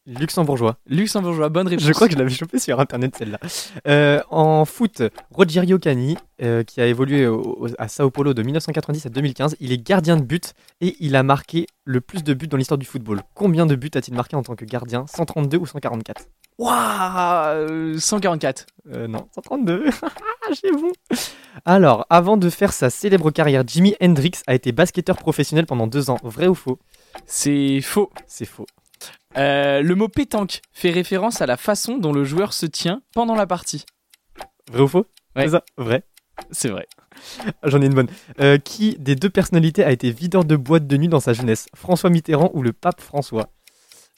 [0.08, 0.78] Luxembourgeois.
[0.88, 1.84] Luxembourgeois, bonne réponse.
[1.86, 3.40] Je crois que je l'avais chopé sur internet celle-là.
[3.88, 8.42] Euh, en foot, Rogerio Cani, euh, qui a évolué au- au- à Sao Paulo de
[8.42, 12.34] 1990 à 2015, il est gardien de but et il a marqué le plus de
[12.34, 13.22] buts dans l'histoire du football.
[13.34, 15.06] Combien de buts a-t-il marqué en tant que gardien?
[15.14, 16.24] 132 ou 144
[16.58, 18.66] Waouh euh, 144.
[18.94, 19.86] Euh, non, 132.
[20.64, 20.92] J'ai bon.
[21.66, 26.10] Alors, avant de faire sa célèbre carrière, Jimi Hendrix a été basketteur professionnel pendant deux
[26.10, 26.18] ans.
[26.24, 26.80] Vrai ou faux?
[27.26, 28.10] C'est faux.
[28.26, 28.66] C'est faux.
[29.38, 33.36] Euh, le mot pétanque fait référence à la façon dont le joueur se tient pendant
[33.36, 33.86] la partie.
[34.72, 35.06] Vrai ou faux?
[35.36, 35.44] Ouais.
[35.44, 35.64] C'est ça?
[35.78, 36.04] Vrai.
[36.52, 36.88] C'est vrai.
[37.64, 38.08] J'en ai une bonne.
[38.42, 41.68] Euh, qui des deux personnalités a été videur de boîte de nuit dans sa jeunesse?
[41.76, 43.50] François Mitterrand ou le pape François?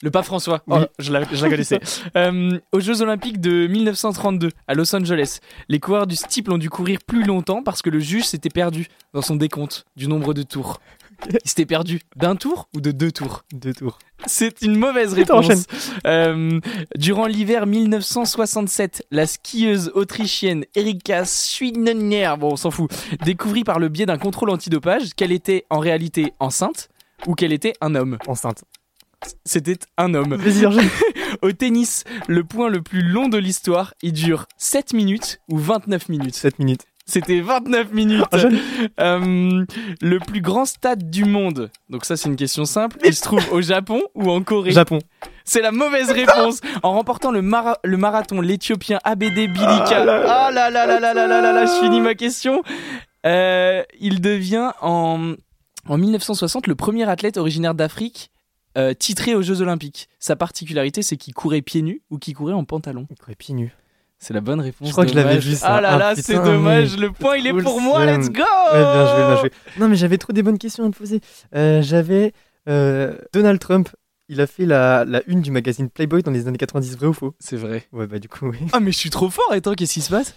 [0.02, 0.78] Le pape François, Oui.
[0.80, 1.78] oh, je, la, je la connaissais.
[2.16, 6.70] Euh, aux Jeux Olympiques de 1932 à Los Angeles, les coureurs du steeple ont dû
[6.70, 10.42] courir plus longtemps parce que le juge s'était perdu dans son décompte du nombre de
[10.42, 10.80] tours.
[11.44, 13.98] Il s'était perdu d'un tour ou de deux tours Deux tours.
[14.26, 15.66] C'est une mauvaise réponse.
[16.06, 16.60] Euh,
[16.96, 22.90] durant l'hiver 1967, la skieuse autrichienne Erika Schwinner, bon on s'en fout,
[23.24, 26.88] découvrit par le biais d'un contrôle antidopage qu'elle était en réalité enceinte
[27.26, 28.18] ou qu'elle était un homme.
[28.26, 28.64] Enceinte.
[29.44, 30.38] C'était un homme.
[31.42, 36.08] Au tennis, le point le plus long de l'histoire, il dure 7 minutes ou 29
[36.08, 36.89] minutes 7 minutes.
[37.10, 38.24] C'était 29 minutes.
[38.32, 38.58] Enchaîne.
[39.00, 39.64] Euh,
[40.00, 41.70] le plus grand stade du monde.
[41.88, 42.96] Donc ça c'est une question simple.
[43.04, 45.00] Il se trouve au Japon ou en Corée Japon.
[45.44, 46.60] C'est la mauvaise réponse.
[46.82, 49.58] En remportant le, mara- le marathon, l'Éthiopien Abede Bilika.
[50.00, 50.26] Ah là là.
[50.46, 52.62] Ah là là là là là là là là, je finis ma question.
[53.26, 55.34] Euh, il devient en,
[55.88, 58.30] en 1960 le premier athlète originaire d'Afrique
[58.78, 60.08] euh, titré aux Jeux Olympiques.
[60.20, 63.06] Sa particularité, c'est qu'il courait pieds nus ou qu'il courait en pantalon.
[63.10, 63.72] Il courait pieds nus.
[64.22, 64.86] C'est la bonne réponse.
[64.86, 65.76] Je crois que je l'avais vu, ça.
[65.76, 66.94] Ah là Ah, là, c'est dommage.
[66.96, 68.04] mais- Le point, il est pour moi.
[68.04, 68.42] Let's go.
[68.72, 69.50] Ouais, bien joué, bien joué.
[69.78, 71.20] Non, mais j'avais trop des bonnes questions à te poser.
[71.56, 72.32] Euh, j'avais
[72.68, 73.88] euh, Donald Trump.
[74.28, 77.12] Il a fait la, la une du magazine Playboy dans les années 90, vrai ou
[77.12, 77.34] faux?
[77.40, 77.82] C'est vrai.
[77.92, 78.58] Ouais, bah du coup, oui.
[78.72, 79.50] Ah mais je suis trop fort.
[79.50, 80.36] Attends, qu'est-ce qui se passe?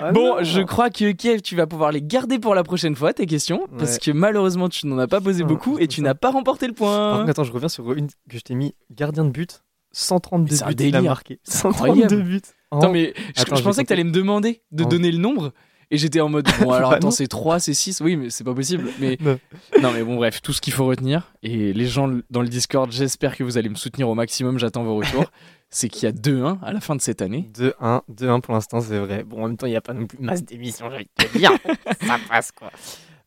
[0.00, 0.44] Ah Bon, non.
[0.44, 3.66] je crois que Kev, tu vas pouvoir les garder pour la prochaine fois, tes questions,
[3.78, 6.68] parce que malheureusement, tu n'en as pas posé Putain, beaucoup et tu n'as pas remporté
[6.68, 7.16] le Par point.
[7.18, 9.62] contre, attends, je reviens sur une que je t'ai mis gardien de but.
[9.90, 11.40] 132 Mais c'est un buts, il a marqué.
[11.42, 12.00] C'est incroyable.
[12.10, 12.40] 132 buts.
[12.72, 12.92] Attends, Oh.
[12.92, 14.88] mais je, Attends, je je pensais que tu allais me demander de Oh.
[14.88, 15.52] donner le nombre,
[15.90, 18.44] Et j'étais en mode, bon, alors Bah attends, c'est 3, c'est 6, oui, mais c'est
[18.44, 18.88] pas possible.
[18.98, 19.38] Mais Non.
[19.82, 22.90] non, mais bon, bref, tout ce qu'il faut retenir, et les gens dans le Discord,
[22.90, 25.30] j'espère que vous allez me soutenir au maximum, j'attends vos retours,
[25.68, 27.50] c'est qu'il y a 2-1 à la fin de cette année.
[27.54, 29.22] 2-1, 2-1 pour l'instant, c'est vrai.
[29.22, 31.24] Bon, en même temps, il n'y a pas non plus masse d'émissions, j'ai envie de
[31.26, 31.50] te dire.
[32.06, 32.70] ça passe, quoi.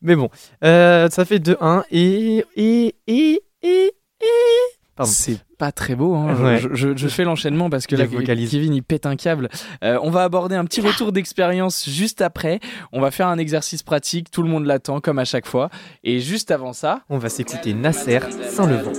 [0.02, 0.28] Mais bon,
[0.64, 4.26] euh, ça fait 2-1 et, et, et, et, et...
[4.96, 5.12] Pardon.
[5.12, 6.34] C'est pas très beau, hein.
[6.38, 6.58] Je- Ouais.
[6.58, 8.50] je, je- je fais l'enchaînement parce que là, vocalise.
[8.50, 9.48] Kevin, il pète un câble.
[9.84, 12.60] Euh, on va aborder un petit retour d'expérience juste après.
[12.92, 15.68] On va faire un exercice pratique, tout le monde l'attend, comme à chaque fois.
[16.02, 18.92] Et juste avant ça, On va s'écouter Nasser sans le vent.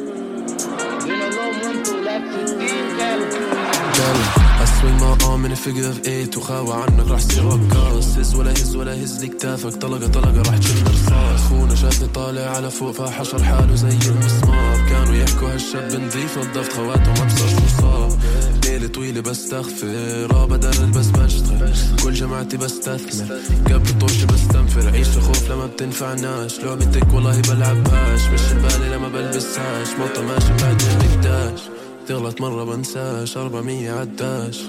[4.88, 7.08] Arm in a figure of eight وخاوى عنك.
[7.08, 11.42] راح تصير رقاص هز ولا هز ولا هز لي كتافك طلقة طلقة راح تشيل رصاص
[11.50, 17.14] خونا شافني طالع على فوق فحشر حاله زي المسمار كانوا يحكوا هالشاب نظيف نظفت خواته
[17.14, 18.18] ما بصير شو صار.
[18.66, 19.88] ليلة طويلة بستغفر
[20.32, 21.74] آه بدل بس بشتغل
[22.04, 26.60] كل جماعتي بستثمر قبل طوشي بستنفر عيش خوف لما بتنفعناش.
[26.60, 29.88] لعبتك والله بلعبهاش مش بالي لما بلبسهاش.
[30.00, 31.60] مطة ماشي بعد المقداش
[32.08, 34.64] تغلط مرة بنساش 400 عداش.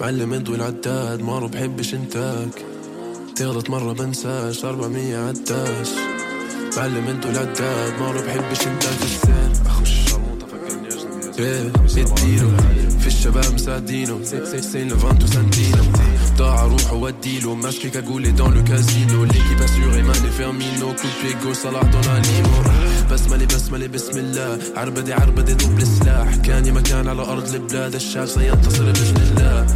[0.00, 2.64] معلم اضوي العداد مارو بحبش انتاك.
[3.36, 5.90] تغلط مرة بنساش 400 عداش.
[6.76, 9.02] معلم اضوي العداد مارو بحبش انتاك.
[9.02, 10.05] السير أخش.
[11.38, 12.56] اديله
[13.00, 14.24] في الشباب مساعدينه
[14.60, 15.84] سين لفانتو سانتينو
[16.36, 21.56] ضاع روحه وديله ماسكيك اقولي دون لو كازينو ليكيب اسيوري ماني فيرمينو كل بي جول
[21.56, 22.62] صلاح دوناليمو
[23.12, 24.58] بسملي بسملي بسم الله.
[24.76, 27.94] عربدي عربدي ضب السلاح كان يا مكان على أرض البلاد.
[27.94, 29.66] الشعب سينتصر باذن الله.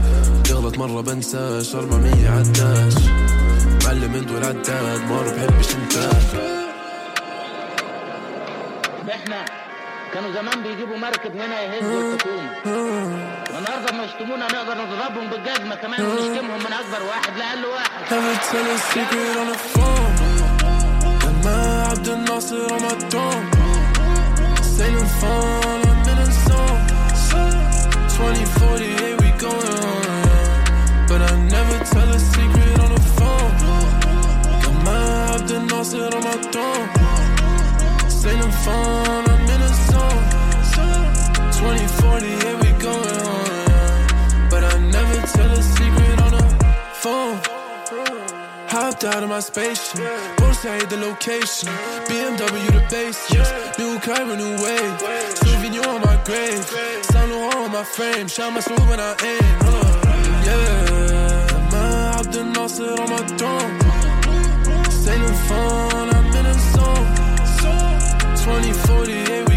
[0.45, 2.95] تغلط مرة بنساش 400 عداش.
[3.85, 5.01] معلم اندو العداد.
[5.01, 6.61] مارو بحبش انتاك
[9.11, 9.70] إحنا
[10.15, 12.51] كانوا زمان بيجيبوا مركب هنا يهزوا الحكومة
[13.55, 18.05] والنهارده لما يشتمونا نقدر نضربهم بالجزمة كمان ونشتمهم من أكبر واحد لأقل واحد.
[19.75, 20.11] Phone.
[21.91, 22.95] عبد الناصر my
[25.21, 26.83] fun, I'm in a zone.
[28.09, 30.05] 2048 we going on.
[31.09, 33.55] But I never tell a secret on the phone.
[34.65, 37.01] لما عبد الناصر on my throne
[38.65, 39.30] fun,
[41.61, 43.21] 2048 we going.
[43.37, 46.45] On But I never tell a secret on the
[47.03, 47.37] phone.
[48.73, 50.01] Hopped out of my spaceship,
[50.39, 51.69] Boursaid the location,
[52.09, 53.79] BMW the base, yes.
[53.79, 55.01] New Cairo, new wave,
[55.43, 56.65] souvenir on my grave,
[57.11, 60.01] Saint on my frame, shine my sword when I aim, uh,
[60.47, 61.69] yeah.
[61.73, 63.73] My Abdel Nasser on my throne,
[65.05, 67.21] sailing fun, I'm in a zone.
[68.45, 69.50] 2048,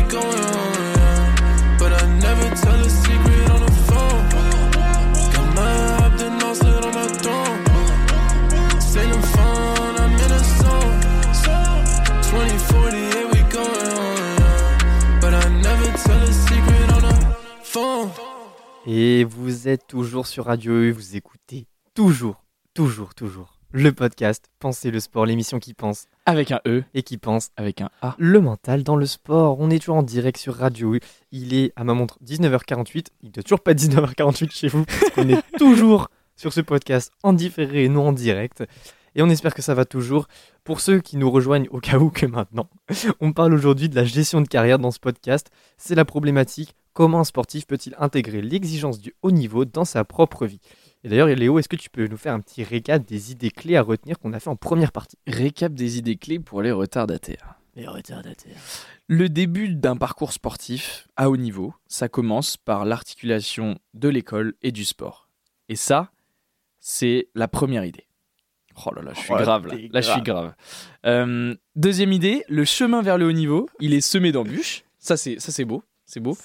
[18.85, 22.43] Et vous êtes toujours sur Radio E, vous écoutez toujours,
[22.73, 27.17] toujours, toujours le podcast Pensez le sport, l'émission qui pense avec un E, et qui
[27.17, 28.15] pense avec un A.
[28.19, 29.57] le mental dans le sport.
[29.59, 30.99] On est toujours en direct sur Radio U.
[31.31, 33.07] Il est à ma montre 19h48.
[33.21, 37.11] Il doit toujours pas être 19h48 chez vous parce qu'on est toujours sur ce podcast
[37.23, 38.63] en différé et non en direct.
[39.15, 40.27] Et on espère que ça va toujours.
[40.65, 42.69] Pour ceux qui nous rejoignent au cas où que maintenant,
[43.21, 45.49] on parle aujourd'hui de la gestion de carrière dans ce podcast.
[45.77, 50.45] C'est la problématique comment un sportif peut-il intégrer l'exigence du haut niveau dans sa propre
[50.45, 50.59] vie?
[51.03, 53.75] Et d'ailleurs, Léo, est-ce que tu peux nous faire un petit récap des idées clés
[53.75, 55.17] à retenir qu'on a fait en première partie?
[55.27, 57.55] Récap des idées clés pour les retardataires.
[57.75, 58.55] Les retardataires.
[59.07, 64.71] Le début d'un parcours sportif à haut niveau, ça commence par l'articulation de l'école et
[64.71, 65.27] du sport.
[65.69, 66.11] Et ça,
[66.79, 68.07] c'est la première idée.
[68.85, 69.75] Oh là là, je suis Oh, grave là.
[70.01, 70.53] je suis grave.
[71.05, 74.83] Euh, deuxième idée, le chemin vers le haut niveau, il est semé d'embûches.
[74.99, 75.83] Ça, c'est ça, c'est beau.
[76.13, 76.37] C'est beau.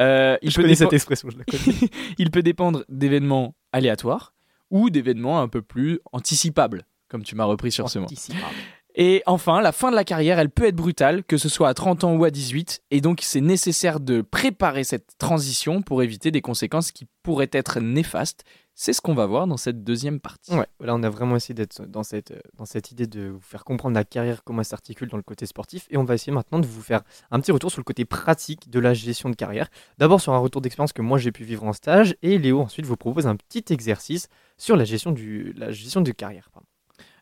[0.00, 1.90] Euh, il, Je peut connais cette expression, je la connais.
[2.18, 4.34] il peut dépendre d'événements aléatoires
[4.70, 8.06] ou d'événements un peu plus anticipables, comme tu m'as repris sur ce mot.
[8.06, 8.56] Anticipable.
[8.96, 11.74] Et enfin, la fin de la carrière, elle peut être brutale, que ce soit à
[11.74, 16.32] 30 ans ou à 18, et donc c'est nécessaire de préparer cette transition pour éviter
[16.32, 18.44] des conséquences qui pourraient être néfastes.
[18.74, 20.54] C'est ce qu'on va voir dans cette deuxième partie.
[20.54, 23.40] Ouais, là on a vraiment essayé d'être dans cette, euh, dans cette idée de vous
[23.40, 25.86] faire comprendre la carrière, comment elle s'articule dans le côté sportif.
[25.90, 28.70] Et on va essayer maintenant de vous faire un petit retour sur le côté pratique
[28.70, 29.68] de la gestion de carrière.
[29.98, 32.16] D'abord sur un retour d'expérience que moi j'ai pu vivre en stage.
[32.22, 36.10] Et Léo ensuite vous propose un petit exercice sur la gestion, du, la gestion de
[36.10, 36.48] carrière.
[36.52, 36.66] pardon.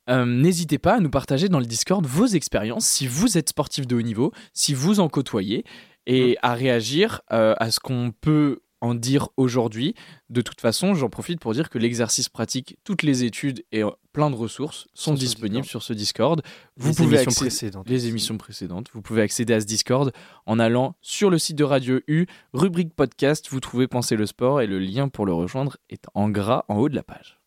[0.08, 3.86] Euh, N'hésitez pas à nous partager dans le Discord vos expériences, si vous êtes sportif
[3.86, 5.64] de haut niveau, si vous en côtoyez,
[6.06, 9.94] et à réagir euh, à ce qu'on peut en dire aujourd'hui.
[10.28, 13.90] De toute façon, j'en profite pour dire que l'exercice pratique, toutes les études et euh,
[14.12, 16.42] plein de ressources sont, disponibles sur ce Discord.
[16.76, 18.88] Vous Les pouvez émissions précédentes les émissions précédentes.
[18.92, 20.12] Vous pouvez accéder à ce Discord
[20.46, 23.48] en allant sur le site de Radio U, rubrique podcast.
[23.50, 26.76] Vous trouvez Penser le sport et le lien pour le rejoindre est en gras en
[26.76, 27.40] haut de la page.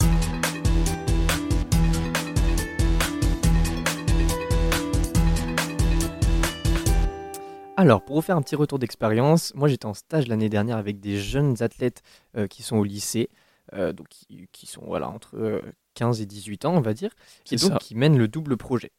[7.75, 10.99] Alors, pour vous faire un petit retour d'expérience, moi j'étais en stage l'année dernière avec
[10.99, 12.03] des jeunes athlètes
[12.37, 13.29] euh, qui sont au lycée,
[13.73, 15.61] euh, donc qui, qui sont voilà, entre euh,
[15.95, 17.11] 15 et 18 ans, on va dire,
[17.51, 17.77] et donc ça.
[17.79, 18.91] qui mènent le double projet.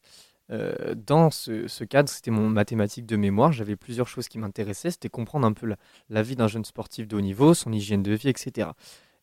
[0.51, 4.91] Euh, dans ce, ce cadre, c'était mon mathématique de mémoire, j'avais plusieurs choses qui m'intéressaient,
[4.91, 5.77] c'était comprendre un peu la,
[6.09, 8.69] la vie d'un jeune sportif de haut niveau, son hygiène de vie, etc.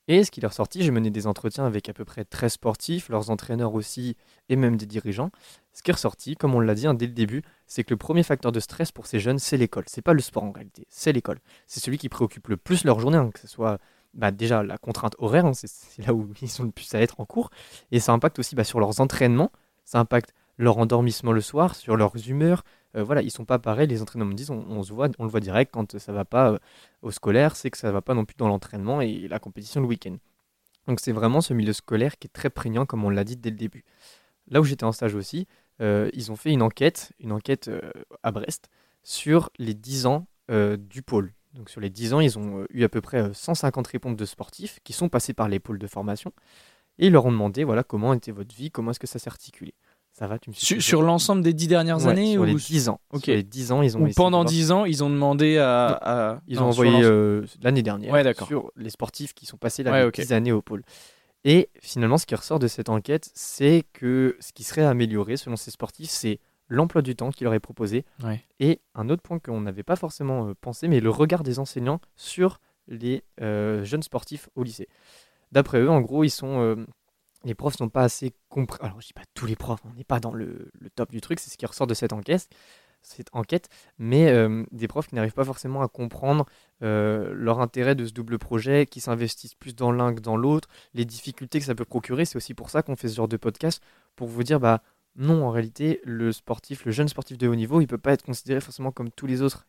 [0.08, 3.08] Et ce qui est ressorti, j'ai mené des entretiens avec à peu près 13 sportifs,
[3.08, 4.16] leurs entraîneurs aussi,
[4.48, 5.30] et même des dirigeants.
[5.72, 7.98] Ce qui est ressorti, comme on l'a dit hein, dès le début, c'est que le
[7.98, 9.84] premier facteur de stress pour ces jeunes, c'est l'école.
[9.86, 11.38] C'est pas le sport en réalité, c'est l'école.
[11.68, 13.78] C'est celui qui préoccupe le plus leur journée, hein, que ce soit
[14.14, 17.20] bah, déjà la contrainte horaire, hein, c'est- là où ils sont le plus à être
[17.20, 17.50] en cours,
[17.92, 19.52] et ça impacte aussi bah, sur leurs entraînements,
[19.84, 22.64] ça impacte leur endormissement le soir, sur leurs humeurs.
[22.96, 23.86] Euh, voilà, ils sont pas pareils.
[23.86, 26.52] Les entraîneurs me disent, on, se voit, on le voit direct quand ça va pas
[26.52, 26.58] euh,
[27.02, 29.86] au scolaire, c'est que ça va pas non plus dans l'entraînement et la compétition le
[29.86, 30.16] week-end.
[30.88, 33.50] Donc c'est vraiment ce milieu scolaire qui est très prégnant, comme on l'a dit dès
[33.50, 33.84] le début.
[34.48, 35.46] Là où j'étais en stage aussi,
[35.80, 37.70] euh, ils ont fait une enquête, une enquête
[38.22, 38.68] à Brest,
[39.04, 41.32] sur les 10 ans du pôle.
[41.54, 44.24] Donc sur les 10 ans, ils ont eu à peu près euh, 150 réponses de
[44.24, 46.32] sportifs qui sont passés par les pôles de formation.
[46.98, 49.28] Et ils leur ont demandé voilà, comment était votre vie, comment est-ce que ça s'est
[49.28, 49.74] articulé.
[50.22, 52.54] Ça va, tu me suis Sur, l'ensemble des dix dernières Ouais, années sur ou, les
[52.54, 53.00] 10 ans.
[53.12, 53.24] Ok.
[53.24, 55.58] Sur les 10 ans, ils ont ou essayé de pendant 10 ans, ils ont demandé
[55.58, 55.88] à.
[55.88, 58.46] à- Ils non, ont envoyé euh, l'année dernière Ouais, d'accord.
[58.46, 60.10] sur les sportifs qui sont passés là Ouais.
[60.12, 60.84] 10 années au pôle.
[61.42, 65.56] Et finalement, ce qui ressort de cette enquête, c'est que ce qui serait amélioré selon
[65.56, 68.04] ces sportifs, c'est l'emploi du temps qui leur est proposé.
[68.22, 68.44] Ouais.
[68.60, 72.00] Et un autre point qu'on n'avait pas forcément euh, pensé, mais le regard des enseignants
[72.14, 74.86] sur les euh, jeunes sportifs au lycée.
[75.50, 76.76] D'après eux, en gros, ils sont,
[77.44, 78.78] les profs sont pas assez compris.
[78.82, 81.40] Alors, je dis pas tous les profs, on n'est pas dans le, top du truc,
[81.40, 82.48] c'est ce qui ressort de cette enquête,
[83.02, 86.46] cette enquête mais euh, des profs qui n'arrivent pas forcément à comprendre
[86.82, 90.68] euh, leur intérêt de ce double projet, qui s'investissent plus dans l'un que dans l'autre,
[90.94, 92.24] les difficultés que ça peut procurer.
[92.24, 93.82] C'est aussi pour ça qu'on fait ce genre de podcast,
[94.16, 94.82] pour vous dire, bah
[95.14, 98.24] non, en réalité, le sportif, le jeune sportif de haut niveau, il peut pas être
[98.24, 99.66] considéré forcément comme tous les autres.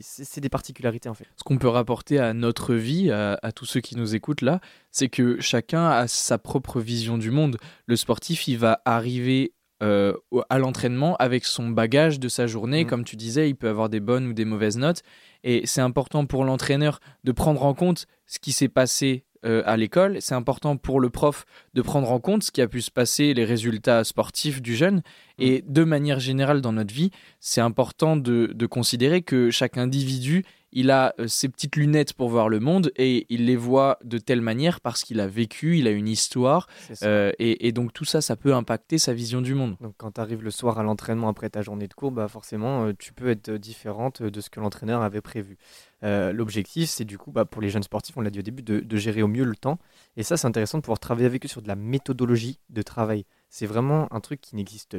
[0.00, 1.26] C'est des particularités en fait.
[1.36, 4.60] Ce qu'on peut rapporter à notre vie, à, à tous ceux qui nous écoutent là,
[4.90, 7.58] c'est que chacun a sa propre vision du monde.
[7.86, 10.14] Le sportif, il va arriver euh,
[10.48, 12.84] à l'entraînement avec son bagage de sa journée.
[12.84, 12.90] Mhm.
[12.90, 15.02] Comme tu disais, il peut avoir des bonnes ou des mauvaises notes.
[15.44, 19.76] Et c'est important pour l'entraîneur de prendre en compte ce qui s'est passé euh, à
[19.76, 20.18] l'école.
[20.20, 23.32] C'est important pour le prof de prendre en compte ce qui a pu se passer,
[23.32, 25.02] les résultats sportifs du jeune.
[25.38, 30.44] Et de manière générale dans notre vie, c'est important de, de considérer que chaque individu,
[30.76, 34.18] il a euh, ses petites lunettes pour voir le monde et il les voit de
[34.18, 36.68] telle manière parce qu'il a vécu, il a une histoire.
[37.02, 39.76] Euh, et, et donc tout ça, ça peut impacter sa vision du monde.
[39.80, 42.84] Donc quand tu arrives le soir à l'entraînement après ta journée de cours, bah forcément
[42.84, 45.56] euh, tu peux être différente de ce que l'entraîneur avait prévu.
[46.02, 48.62] Euh, L'objectif c'est du coup bah, pour les jeunes sportifs, on l'a dit au début,
[48.62, 49.78] de, de gérer au mieux le temps.
[50.18, 53.24] Et ça c'est intéressant de pouvoir travailler avec eux sur de la méthodologie de travail.
[53.48, 54.98] C'est vraiment un truc qui n'existe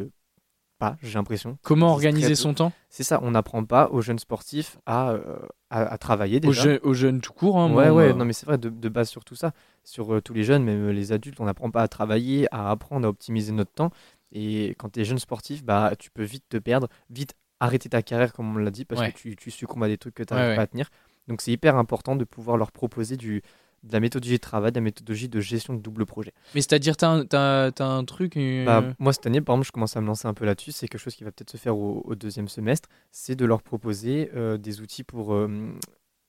[0.78, 1.58] pas, j'ai l'impression.
[1.64, 2.72] Comment organiser son temps?
[2.90, 5.38] C'est ça, on n'apprend pas aux jeunes sportifs à, euh,
[5.70, 6.62] à, à travailler aux, déjà.
[6.62, 7.60] jeunes- aux jeunes tout court.
[7.60, 8.14] hein, Ouais, ouais, moi.
[8.14, 9.52] non, mais c'est vrai, de, de base sur tout ça,
[9.84, 12.70] sur euh, tous les jeunes, même euh, les adultes, on n'apprend pas à travailler, à
[12.72, 13.92] apprendre, à optimiser notre temps.
[14.32, 18.02] Et quand tu es jeune sportif, bah, tu peux vite te perdre, vite arrêter ta
[18.04, 19.12] carrière, comme on l'a dit, parce Ouais.
[19.12, 20.90] que tu, tu succombes à des trucs que tu n'arrives Ouais, pas à tenir.
[21.28, 23.42] Donc c'est hyper important de pouvoir leur proposer du,
[23.88, 26.34] de la méthodologie de travail, de la méthodologie de gestion de double projet.
[26.54, 28.38] Mais c'est-à-dire, t'as- t'as un truc.
[28.38, 30.72] euh, Bah, moi, cette année, par exemple, je commence à me lancer un peu là-dessus.
[30.72, 32.90] C'est quelque chose qui va peut-être se faire au, au deuxième semestre.
[33.12, 35.48] C'est de leur proposer euh, des outils pour euh,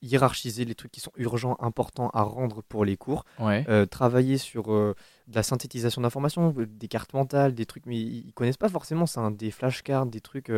[0.01, 3.25] hiérarchiser les trucs qui sont urgents, importants à rendre pour les cours.
[3.41, 3.65] ouais.
[3.87, 4.95] Travailler sur de
[5.35, 9.21] la synthétisation d'informations, des cartes mentales, des trucs, mais ils, ils connaissent pas forcément ça,
[9.23, 10.53] hein, des flashcards, des trucs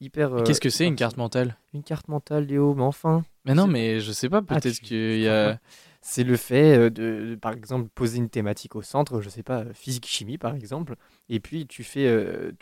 [0.00, 0.42] hyper.
[0.44, 1.56] Qu'est-ce que c'est une carte mentale?
[1.72, 3.22] Une carte mentale, Léo, mais enfin.
[3.44, 5.58] Mais non, mais je sais pas, Ah, peut-être tu- qu'il y a.
[6.02, 9.60] C'est le fait euh, de, par exemple, poser une thématique au centre, je sais pas,
[9.64, 10.96] euh, physique-chimie par exemple,
[11.28, 12.52] et puis tu fais, euh,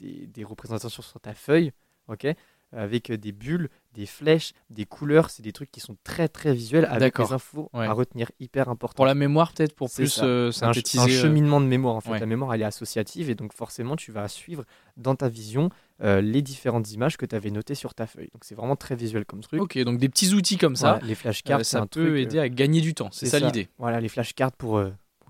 [0.00, 1.72] des représentations sur ta feuille,
[2.08, 2.26] ok,
[2.72, 6.54] avec euh, des bulles, des flèches, des couleurs, c'est des trucs qui sont très très
[6.54, 7.86] visuels avec des infos Ouais.
[7.86, 8.96] à retenir hyper importantes.
[8.96, 10.24] Pour la mémoire, peut-être, pour plus ça.
[10.24, 11.02] euh, un, ch- synthétiser.
[11.02, 12.10] un euh, cheminement de mémoire en fait.
[12.12, 12.18] ouais.
[12.20, 14.64] La mémoire elle est associative et donc forcément tu vas suivre
[14.96, 15.70] dans ta vision
[16.02, 18.28] euh, les différentes images que tu avais notées sur ta feuille.
[18.32, 19.60] Donc c'est vraiment très visuel comme truc.
[19.60, 22.38] Ok, donc des petits outils comme ça, les flashcards, euh, ça un peut truc, aider
[22.38, 23.08] à gagner du temps.
[23.12, 23.68] C'est ça, l'idée.
[23.78, 24.78] Voilà, les flashcards pour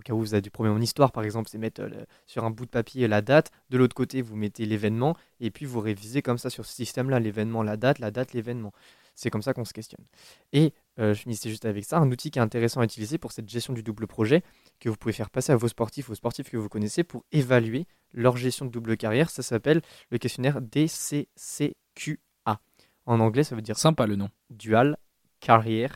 [0.00, 2.06] au cas où vous avez du problème en histoire par exemple, c'est mettre euh, le-
[2.26, 5.66] sur un bout de papier la date, de l'autre côté vous mettez l'événement et puis
[5.66, 8.72] vous révisez comme ça sur ce système-là l'événement, la date, la date, l'événement.
[9.14, 10.04] C'est comme ça qu'on se questionne.
[10.54, 13.32] Et euh, je finissais juste avec ça, un outil qui est intéressant à utiliser pour
[13.32, 14.42] cette gestion du double projet,
[14.78, 17.86] que vous pouvez faire passer à vos sportifs, aux sportifs que vous connaissez, pour évaluer
[18.14, 19.28] leur gestion de double carrière.
[19.28, 22.60] Ça s'appelle le questionnaire DCCQA.
[23.06, 24.30] En anglais, ça veut dire Sympa le nom.
[24.48, 24.96] Dual
[25.40, 25.88] Career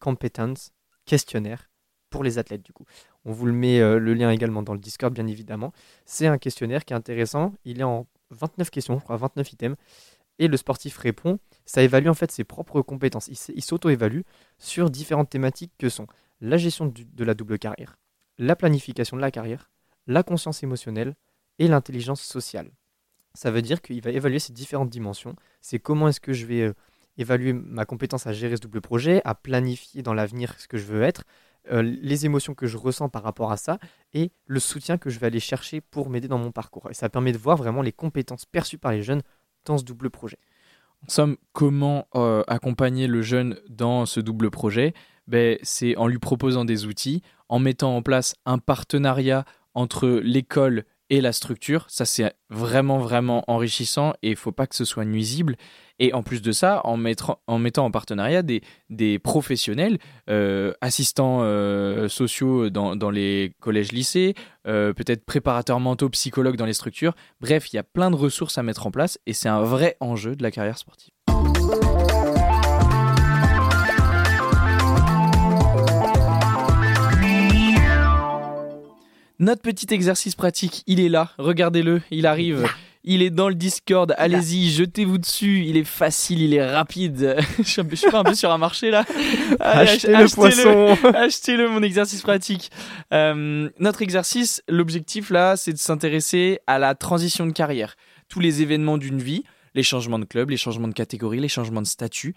[0.00, 0.72] Competence
[1.04, 1.70] Questionnaire
[2.10, 2.84] pour les athlètes du coup.
[3.24, 5.72] On vous le met euh, le lien également dans le Discord bien évidemment.
[6.04, 9.76] C'est un questionnaire qui est intéressant, il est en 29 questions, je crois 29 items
[10.38, 13.28] et le sportif répond, ça évalue en fait ses propres compétences.
[13.28, 14.22] Il, s'auto-évalue
[14.58, 16.06] sur différentes thématiques que sont
[16.40, 17.96] la gestion de la double carrière,
[18.38, 19.70] la planification de la carrière,
[20.06, 21.14] la conscience émotionnelle
[21.58, 22.70] et l'intelligence sociale.
[23.34, 25.34] Ça veut dire qu'il va évaluer ces différentes dimensions.
[25.60, 26.74] C'est comment est-ce que je vais euh,
[27.16, 30.84] évaluer ma compétence à gérer ce double projet, à planifier dans l'avenir ce que je
[30.84, 31.24] veux être,
[31.70, 33.78] euh, les émotions que je ressens par rapport à ça
[34.12, 36.90] et le soutien que je vais aller chercher pour m'aider dans mon parcours.
[36.90, 39.22] Et ça permet de voir vraiment les compétences perçues par les jeunes
[39.64, 40.38] dans ce double projet.
[41.02, 44.94] En somme, comment euh, accompagner le jeune dans ce double projet?
[45.26, 49.44] Ben, C'est en lui proposant des outils, en mettant en place un partenariat
[49.74, 51.86] entre l'école et la structure.
[51.88, 55.56] Ça, c'est vraiment, vraiment enrichissant et il faut pas que ce soit nuisible.
[56.00, 59.98] Et en plus de ça, en, mettant en partenariat des, professionnels,
[60.28, 64.34] euh, assistants euh, sociaux dans, les collèges-lycées,
[64.66, 67.14] euh, peut-être préparateurs mentaux, psychologues dans les structures.
[67.40, 69.96] Bref, il y a plein de ressources à mettre en place et c'est un vrai
[70.00, 71.13] enjeu de la carrière sportive.
[79.40, 82.68] Notre petit exercice pratique, il est là, regardez-le, il arrive.
[83.02, 87.36] Il est dans le Discord, allez-y, jetez-vous dessus, il est facile, il est rapide.
[87.58, 89.04] je suis pas un peu sur un marché là
[89.60, 92.70] Allez, Achetez le poisson Achetez-le, mon exercice pratique.
[93.12, 97.96] Euh, notre exercice, l'objectif là, c'est de s'intéresser à la transition de carrière.
[98.28, 99.42] Tous les événements d'une vie,
[99.74, 102.34] les changements de club, les changements de catégorie, les changements de statut,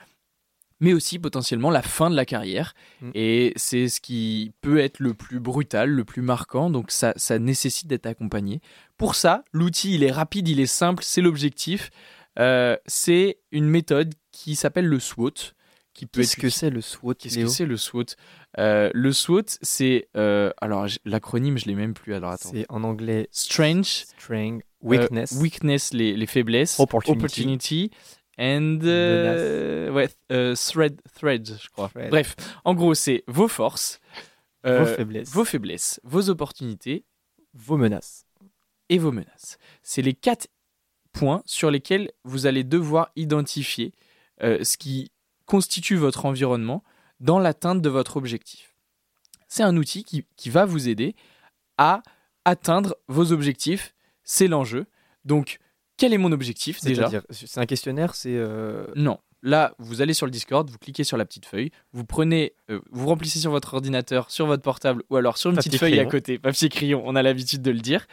[0.79, 2.73] mais aussi potentiellement la fin de la carrière.
[3.01, 3.11] Mm.
[3.15, 7.39] Et c'est ce qui peut être le plus brutal, le plus marquant, donc ça, ça
[7.39, 8.61] nécessite d'être accompagné.
[8.97, 11.89] Pour ça, l'outil, il est rapide, il est simple, c'est l'objectif.
[12.39, 15.53] Euh, c'est une méthode qui s'appelle le SWOT.
[15.93, 18.05] Qui peut Qu'est-ce être que c'est le SWOT Qu'est-ce que c'est le SWOT?
[18.59, 20.09] Euh, Le SWOT, c'est.
[20.15, 22.13] euh, alors, l'acronyme, je l'ai même plus.
[22.13, 22.51] Alors, attends.
[22.51, 26.79] C'est en anglais Strange, strength, euh, weakness, weakness, les, les faiblesses.
[26.79, 27.17] Opportunity.
[27.17, 27.91] opportunity,
[28.39, 28.79] and.
[28.83, 31.89] euh, ouais, euh, thread, thread, je crois.
[31.89, 32.09] Thread.
[32.09, 32.35] Bref,
[32.65, 33.99] en gros, c'est vos forces,
[34.65, 37.03] euh, vos faiblesses, vos faiblesses, vos opportunités
[37.53, 38.25] vos menaces.
[38.89, 39.57] et vos menaces.
[39.81, 40.47] C'est les quatre
[41.11, 43.93] points sur lesquels vous allez devoir identifier
[44.43, 45.11] euh, ce qui
[45.45, 46.83] constitue votre environnement
[47.19, 48.75] dans l'atteinte de votre objectif.
[49.47, 51.15] C'est un outil qui, qui va vous aider
[51.77, 52.03] à
[52.45, 53.95] atteindre vos objectifs.
[54.23, 54.85] C'est l'enjeu.
[55.25, 55.57] Donc,
[55.97, 59.19] quel est mon objectif déjà c'est un questionnaire, c'est euh, Non.
[59.43, 62.81] Là, vous allez sur le Discord, vous cliquez sur la petite feuille, vous prenez, euh,
[62.91, 65.99] vous remplissez sur votre ordinateur, sur votre portable ou alors sur une Papier petite feuille
[65.99, 68.07] à côté, papier crayon, on a l'habitude de le dire.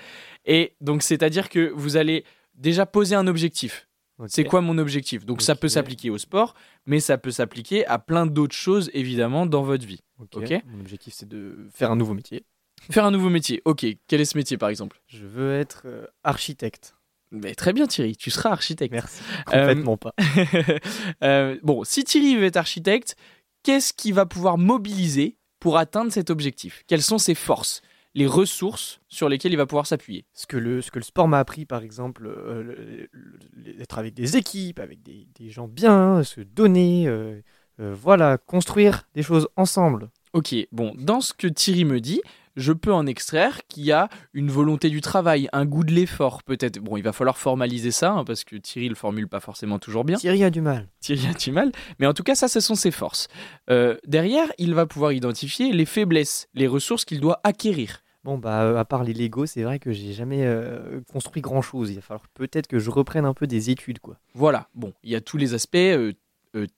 [0.44, 2.24] Et donc, c'est-à-dire que vous allez
[2.54, 3.88] déjà poser un objectif.
[4.26, 5.24] C'est quoi mon objectif?
[5.24, 6.54] Donc, ça peut s'appliquer au sport,
[6.86, 10.00] mais ça peut s'appliquer à plein d'autres choses, évidemment, dans votre vie.
[10.20, 10.36] Ok.
[10.36, 10.62] ok?
[10.66, 12.44] Mon objectif, c'est de faire un nouveau métier.
[12.90, 13.62] Faire un nouveau métier.
[13.64, 15.00] Ok, quel est ce métier, par exemple?
[15.08, 16.94] Je veux être euh, architecte.
[17.42, 18.92] Mais Très bien, Thierry, tu seras architecte.
[18.92, 19.22] Merci.
[19.52, 20.14] Euh, Complètement pas.
[21.22, 23.16] Euh, bon, si Thierry veut être architecte,
[23.62, 26.82] qu'est-ce qu'il va pouvoir mobiliser pour atteindre cet objectif?
[26.86, 27.82] Quelles sont ses forces
[28.14, 30.24] Les ressources sur lesquelles il va pouvoir s'appuyer?
[30.34, 32.74] Ce que le, ce que le sport m'a appris, par exemple, euh, le-
[33.12, 33.38] le-
[33.72, 37.40] le- être avec des équipes, avec des, des gens bien, se donner, euh,
[37.80, 40.10] euh, voilà, construire des choses ensemble.
[40.32, 42.20] Ok, bon, dans ce que Thierry me dit,
[42.56, 46.42] je peux en extraire qu'il y a une volonté du travail, un goût de l'effort
[46.42, 46.78] peut-être.
[46.78, 50.04] Bon, il va falloir formaliser ça, hein, parce que Thierry le formule pas forcément toujours
[50.04, 50.16] bien.
[50.16, 50.88] Thierry a du mal.
[51.00, 53.28] Thierry a du mal, mais en tout cas, ça, ce sont ses forces.
[53.70, 58.00] Euh, derrière, il va pouvoir identifier les faiblesses, les ressources qu'il doit acquérir.
[58.24, 61.60] Bon, bah, euh, à part les Lego, c'est vrai que j'ai jamais euh, construit grand
[61.60, 61.90] chose.
[61.90, 64.18] Il va falloir peut-être que je reprenne un peu des études, quoi.
[64.34, 66.12] Voilà, bon, il y a tous les aspects euh,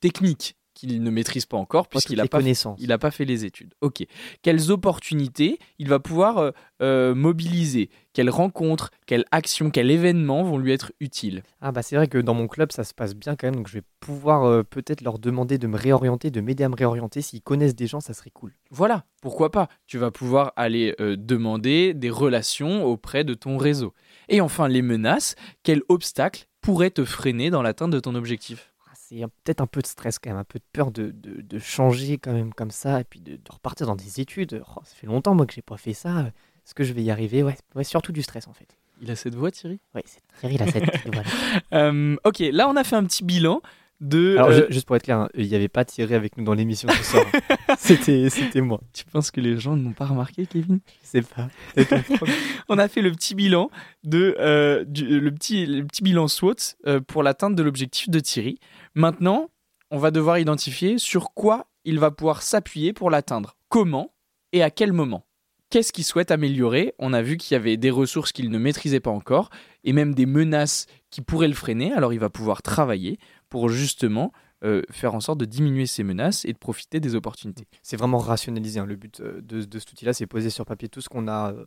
[0.00, 2.40] techniques qu'il ne maîtrise pas encore, puisqu'il n'a pas.
[2.78, 3.74] Il pas fait les études.
[3.80, 4.04] Ok.
[4.42, 6.50] Quelles opportunités il va pouvoir euh,
[6.82, 7.88] euh, mobiliser?
[8.12, 11.42] Quelles rencontres, quelles actions, quels événements vont lui être utiles?
[11.60, 13.68] Ah bah c'est vrai que dans mon club ça se passe bien quand même, donc
[13.68, 17.20] je vais pouvoir euh, peut-être leur demander de me réorienter, de m'aider à me réorienter.
[17.22, 18.54] S'ils connaissent des gens, ça serait cool.
[18.70, 19.68] Voilà, pourquoi pas?
[19.86, 23.92] Tu vas pouvoir aller euh, demander des relations auprès de ton réseau.
[24.28, 25.34] Et enfin, les menaces.
[25.62, 28.72] Quels obstacles pourraient te freiner dans l'atteinte de ton objectif?
[29.08, 31.58] C'est peut-être un peu de stress quand même, un peu de peur de, de- de
[31.60, 34.62] changer quand même comme ça, et puis de, de repartir dans des études.
[34.76, 36.22] Oh, ça fait longtemps moi que j'ai pas fait ça.
[36.64, 37.44] Est-ce que je vais y arriver?
[37.44, 38.66] Ouais, ouais, surtout du stress en fait.
[39.00, 39.78] Il a cette voix, Thierry?
[40.06, 40.84] C'est Thierry la cette.
[41.06, 41.22] voilà.
[41.72, 43.60] Euh, ok, là on a fait un petit bilan.
[44.00, 44.36] De.
[44.36, 46.44] Alors, euh, ju- juste pour être clair, hein, il n'y avait pas Thierry avec nous
[46.44, 47.24] dans l'émission ce soir.
[47.78, 48.80] c'était, c'était moi.
[48.92, 50.80] Tu penses que les gens n'ont pas remarqué, Kevin?
[51.02, 51.48] Je sais pas.
[52.68, 53.70] On a fait le petit bilan
[54.04, 56.54] de euh, du- le petit le petit bilan SWOT
[56.86, 58.58] euh, pour l'atteinte de l'objectif de Thierry.
[58.94, 59.50] Maintenant,
[59.90, 63.56] on va devoir identifier sur quoi il va pouvoir s'appuyer pour l'atteindre.
[63.68, 64.12] Comment
[64.52, 65.26] et à quel moment?
[65.70, 66.94] Qu'est-ce qu'il souhaite améliorer?
[67.00, 69.50] On a vu qu'il y avait des ressources qu'il ne maîtrisait pas encore
[69.82, 71.92] et même des menaces qui pourraient le freiner.
[71.92, 73.18] Alors il va pouvoir travailler
[73.48, 74.32] pour justement
[74.64, 77.66] euh, faire en sorte de diminuer ces menaces et de profiter des opportunités.
[77.82, 78.80] C'est vraiment rationalisé.
[78.80, 78.86] hein.
[78.86, 81.52] Le but euh, de, de cet outil-là, c'est poser sur papier tout ce qu'on a,
[81.52, 81.66] euh,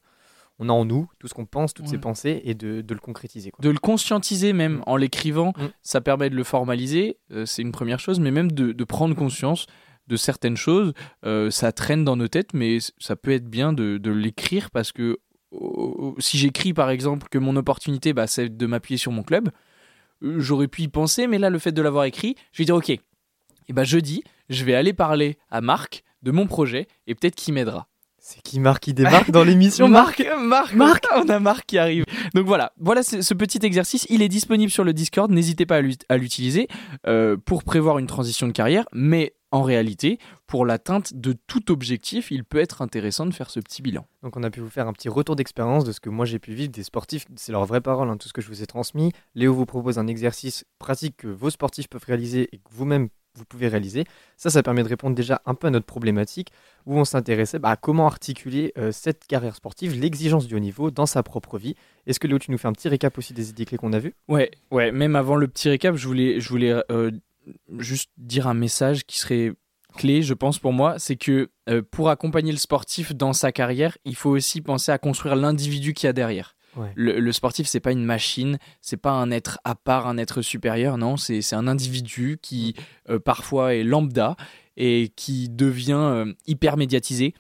[0.58, 3.00] on a en nous, tout ce qu'on pense, toutes ses pensées, et de, de le
[3.00, 3.52] concrétiser.
[3.52, 3.62] quoi.
[3.64, 4.84] de le conscientiser même Mm.
[4.88, 5.68] en l'écrivant, Mm.
[5.84, 9.16] ça permet de le formaliser, euh, c'est une première chose, mais même de, de prendre
[9.16, 9.68] conscience
[10.08, 10.94] de certaines choses,
[11.26, 14.92] euh, ça traîne dans nos têtes, mais ça peut être bien de, de l'écrire parce
[14.92, 15.20] que
[15.52, 19.50] oh, si j'écris par exemple que mon opportunité, bah, c'est de m'appuyer sur mon club,
[20.22, 22.90] j'aurais pu y penser, mais là le fait de l'avoir écrit, je vais dire ok,
[22.90, 27.54] et bah jeudi, je vais aller parler à Marc de mon projet et peut-être qu'il
[27.54, 27.88] m'aidera.
[28.18, 32.04] C'est qui Marc qui débarque dans l'émission Marc Marc, Marc, on a Marc qui arrive.
[32.36, 34.06] Donc voilà, voilà ce, petit exercice.
[34.10, 35.32] Il est disponible sur le Discord.
[35.32, 36.68] N'hésitez pas à l'utiliser
[37.08, 38.86] euh, pour prévoir une transition de carrière.
[38.92, 43.60] Mais en réalité, pour l'atteinte de tout objectif, il peut être intéressant de faire ce
[43.60, 44.08] petit bilan.
[44.24, 46.40] Donc on a pu vous faire un petit retour d'expérience de ce que moi j'ai
[46.40, 48.66] pu vivre des sportifs, c'est leur vraie parole, hein, tout ce que je vous ai
[48.66, 49.12] transmis.
[49.36, 53.46] Léo vous propose un exercice pratique que vos sportifs peuvent réaliser et que vous-même vous
[53.46, 54.06] pouvez réaliser.
[54.38, 56.50] Ça, ça permet de répondre déjà un peu à notre problématique
[56.88, 60.90] où on s'intéressait bah, à comment articuler euh, cette carrière sportive, l'exigence du haut niveau
[60.90, 61.76] dans sa propre vie.
[62.08, 64.00] Est-ce que Léo, tu nous fais un petit récap aussi des idées clés qu'on a
[64.00, 64.16] vues?
[64.28, 64.92] Ouais, ouais.
[64.92, 67.12] Même avant le petit récap, je voulais, je voulais euh,
[67.78, 69.54] juste dire un message qui serait
[70.00, 73.98] clé, je pense pour moi, c'est que euh, pour accompagner le sportif dans sa carrière,
[74.06, 76.56] il faut aussi penser à construire l'individu qu'il y a derrière.
[76.78, 76.92] Ouais.
[76.96, 80.42] Le, le sportif, c'est pas une machine, c'est pas un être à part, un être
[80.42, 82.76] supérieur, non, c'est un individu qui
[83.10, 84.38] euh, parfois est lambda
[84.78, 87.34] et qui devient euh, hyper médiatisé.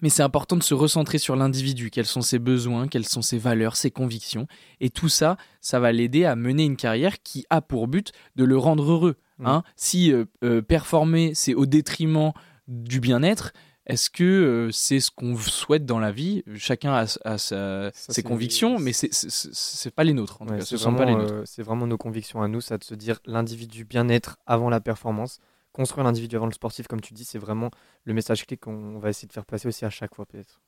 [0.00, 3.38] Mais c'est important de se recentrer sur l'individu, quels sont ses besoins, quelles sont ses
[3.38, 4.48] valeurs, ses convictions.
[4.80, 8.42] Et tout ça, ça va l'aider à mener une carrière qui a pour but de
[8.42, 9.14] le rendre heureux.
[9.42, 9.46] Mm.
[9.46, 9.62] hein.
[9.76, 12.32] Si euh, euh, performer, c'est au détriment
[12.68, 13.52] du bien-être,
[13.86, 16.44] est-ce que euh, c'est ce qu'on souhaite dans la vie?
[16.56, 20.40] Chacun a, a sa- Ça, ses convictions, mais c'est- pas les nôtres.
[20.40, 21.34] En tout Ouais, cas, c'est ce sont pas les vraiment, nôtres.
[21.34, 24.80] euh, c'est vraiment nos convictions à nous, ça de se dire l'individu bien-être avant la
[24.80, 25.40] performance.
[25.72, 27.70] Construire l'individu avant le sportif, comme tu dis, c'est vraiment
[28.04, 30.60] le message clé qu'on va essayer de faire passer aussi à chaque fois, peut-être.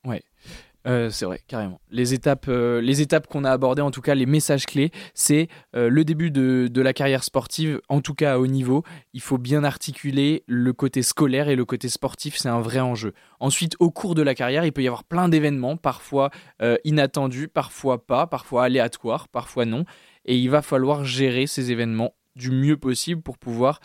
[0.87, 1.79] Euh, c'est vrai, carrément.
[1.91, 5.89] Les étapes, euh, étapes qu'on a abordées, en tout cas, les messages clés, c'est euh,
[5.89, 8.83] le début de, de la carrière sportive, en tout cas à haut niveau.
[9.13, 13.13] Il faut bien articuler le côté scolaire et le côté sportif, c'est un vrai enjeu.
[13.39, 16.31] Ensuite, au cours de la carrière, il peut y avoir plein d'événements, parfois
[16.61, 19.85] euh, inattendus, parfois pas, parfois aléatoires, parfois non.
[20.25, 23.79] Et il va falloir gérer ces événements du mieux possible pour pouvoir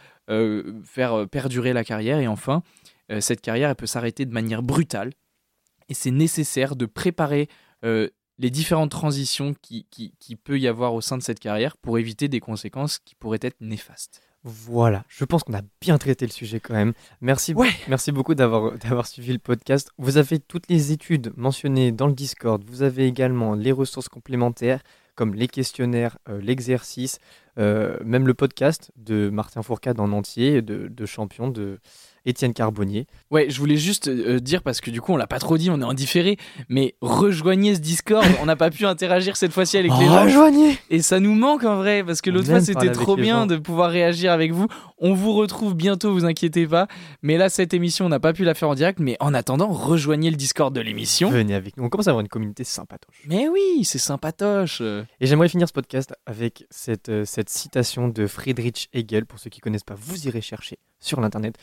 [0.84, 2.18] faire euh, perdurer la carrière.
[2.18, 2.62] Et enfin,
[3.10, 5.12] euh, cette carrière, elle peut s'arrêter de manière brutale
[5.88, 7.48] et c'est nécessaire de préparer
[7.84, 8.08] euh,
[8.38, 11.98] les différentes transitions qui, qui, qui peut y avoir au sein de cette carrière pour
[11.98, 14.22] éviter des conséquences qui pourraient être néfastes.
[14.42, 16.94] Voilà, je pense qu'on a bien traité le sujet quand même.
[17.20, 17.68] Merci, Ouais.
[17.88, 19.90] merci beaucoup d'avoir d'avoir suivi le podcast.
[19.98, 22.62] Vous avez toutes les études mentionnées dans le Discord.
[22.66, 24.80] Vous avez également les ressources complémentaires
[25.14, 30.88] comme les questionnaires, euh, l'exercice, euh, même le podcast de Martin Fourcade en entier, de,
[30.88, 31.78] de champion de
[32.26, 33.06] Étienne Carbonnier.
[33.30, 35.70] Ouais, je voulais juste euh, dire, parce que du coup on l'a pas trop dit,
[35.70, 36.36] on est en différé,
[36.68, 40.22] mais rejoignez ce Discord, on n'a pas pu interagir cette fois-ci avec les gens.
[40.22, 43.56] Rejoignez Et ça nous manque en vrai, parce que l'autre fois c'était trop bien de
[43.56, 44.66] pouvoir réagir avec vous.
[44.98, 46.86] On vous retrouve bientôt, vous inquiétez pas.
[47.22, 49.68] Mais là, cette émission, on n'a pas pu la faire en direct, mais en attendant,
[49.68, 51.30] rejoignez le Discord de l'émission.
[51.30, 51.84] Venez avec nous.
[51.84, 53.22] On commence à avoir une communauté sympatoche.
[53.26, 54.80] Mais oui, c'est sympatoche.
[54.80, 59.26] Et j'aimerais finir ce podcast avec cette, euh, cette citation de Friedrich Hegel.
[59.26, 61.56] Pour ceux qui connaissent pas, vous irez chercher sur l'internet.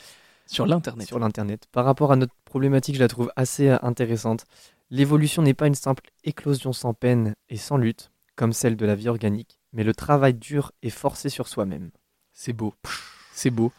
[0.48, 1.06] Sur l'internet.
[1.06, 1.66] Sur l'internet.
[1.72, 4.44] Par rapport à notre problématique, je la trouve assez euh, intéressante.
[4.90, 8.94] L'évolution n'est pas une simple éclosion sans peine et sans lutte, comme celle de la
[8.94, 11.90] vie organique, mais le travail dur et forcé sur soi-même.
[12.32, 12.74] C'est beau.
[13.32, 13.72] C'est beau.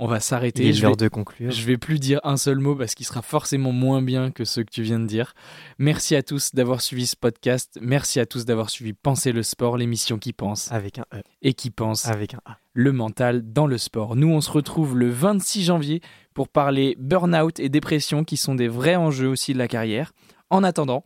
[0.00, 0.68] On va Il s'arrêter.
[0.68, 1.50] est Je l'heure vais, de conclure.
[1.52, 4.64] je vais plus dire un seul mot parce qu'il sera forcément moins bien que ceux
[4.64, 5.34] que tu viens de dire.
[5.78, 7.78] Merci à tous d'avoir suivi ce podcast.
[7.80, 11.22] Merci à tous d'avoir suivi Penser le sport, l'émission qui pense Avec un E.
[11.42, 12.58] et qui pense Avec un A.
[12.72, 14.16] le mental dans le sport.
[14.16, 16.00] Nous, on se retrouve le 26 janvier
[16.34, 20.12] pour parler burn-out et dépression qui sont des vrais enjeux aussi de la carrière.
[20.50, 21.04] En attendant,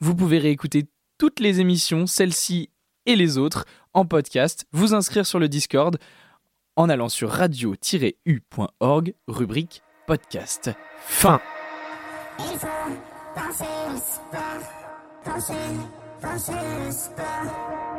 [0.00, 0.86] vous pouvez réécouter
[1.18, 2.70] toutes les émissions, celles-ci
[3.06, 3.64] et les autres,
[3.94, 5.96] en podcast, vous inscrire sur le Discord
[6.76, 10.70] en allant sur radio-u.org, rubrique podcast.
[11.00, 11.40] Fin.
[12.38, 12.66] Il faut
[13.34, 14.62] penser le sport,
[15.24, 15.54] penser,
[16.20, 16.52] penser
[16.84, 17.95] le sport.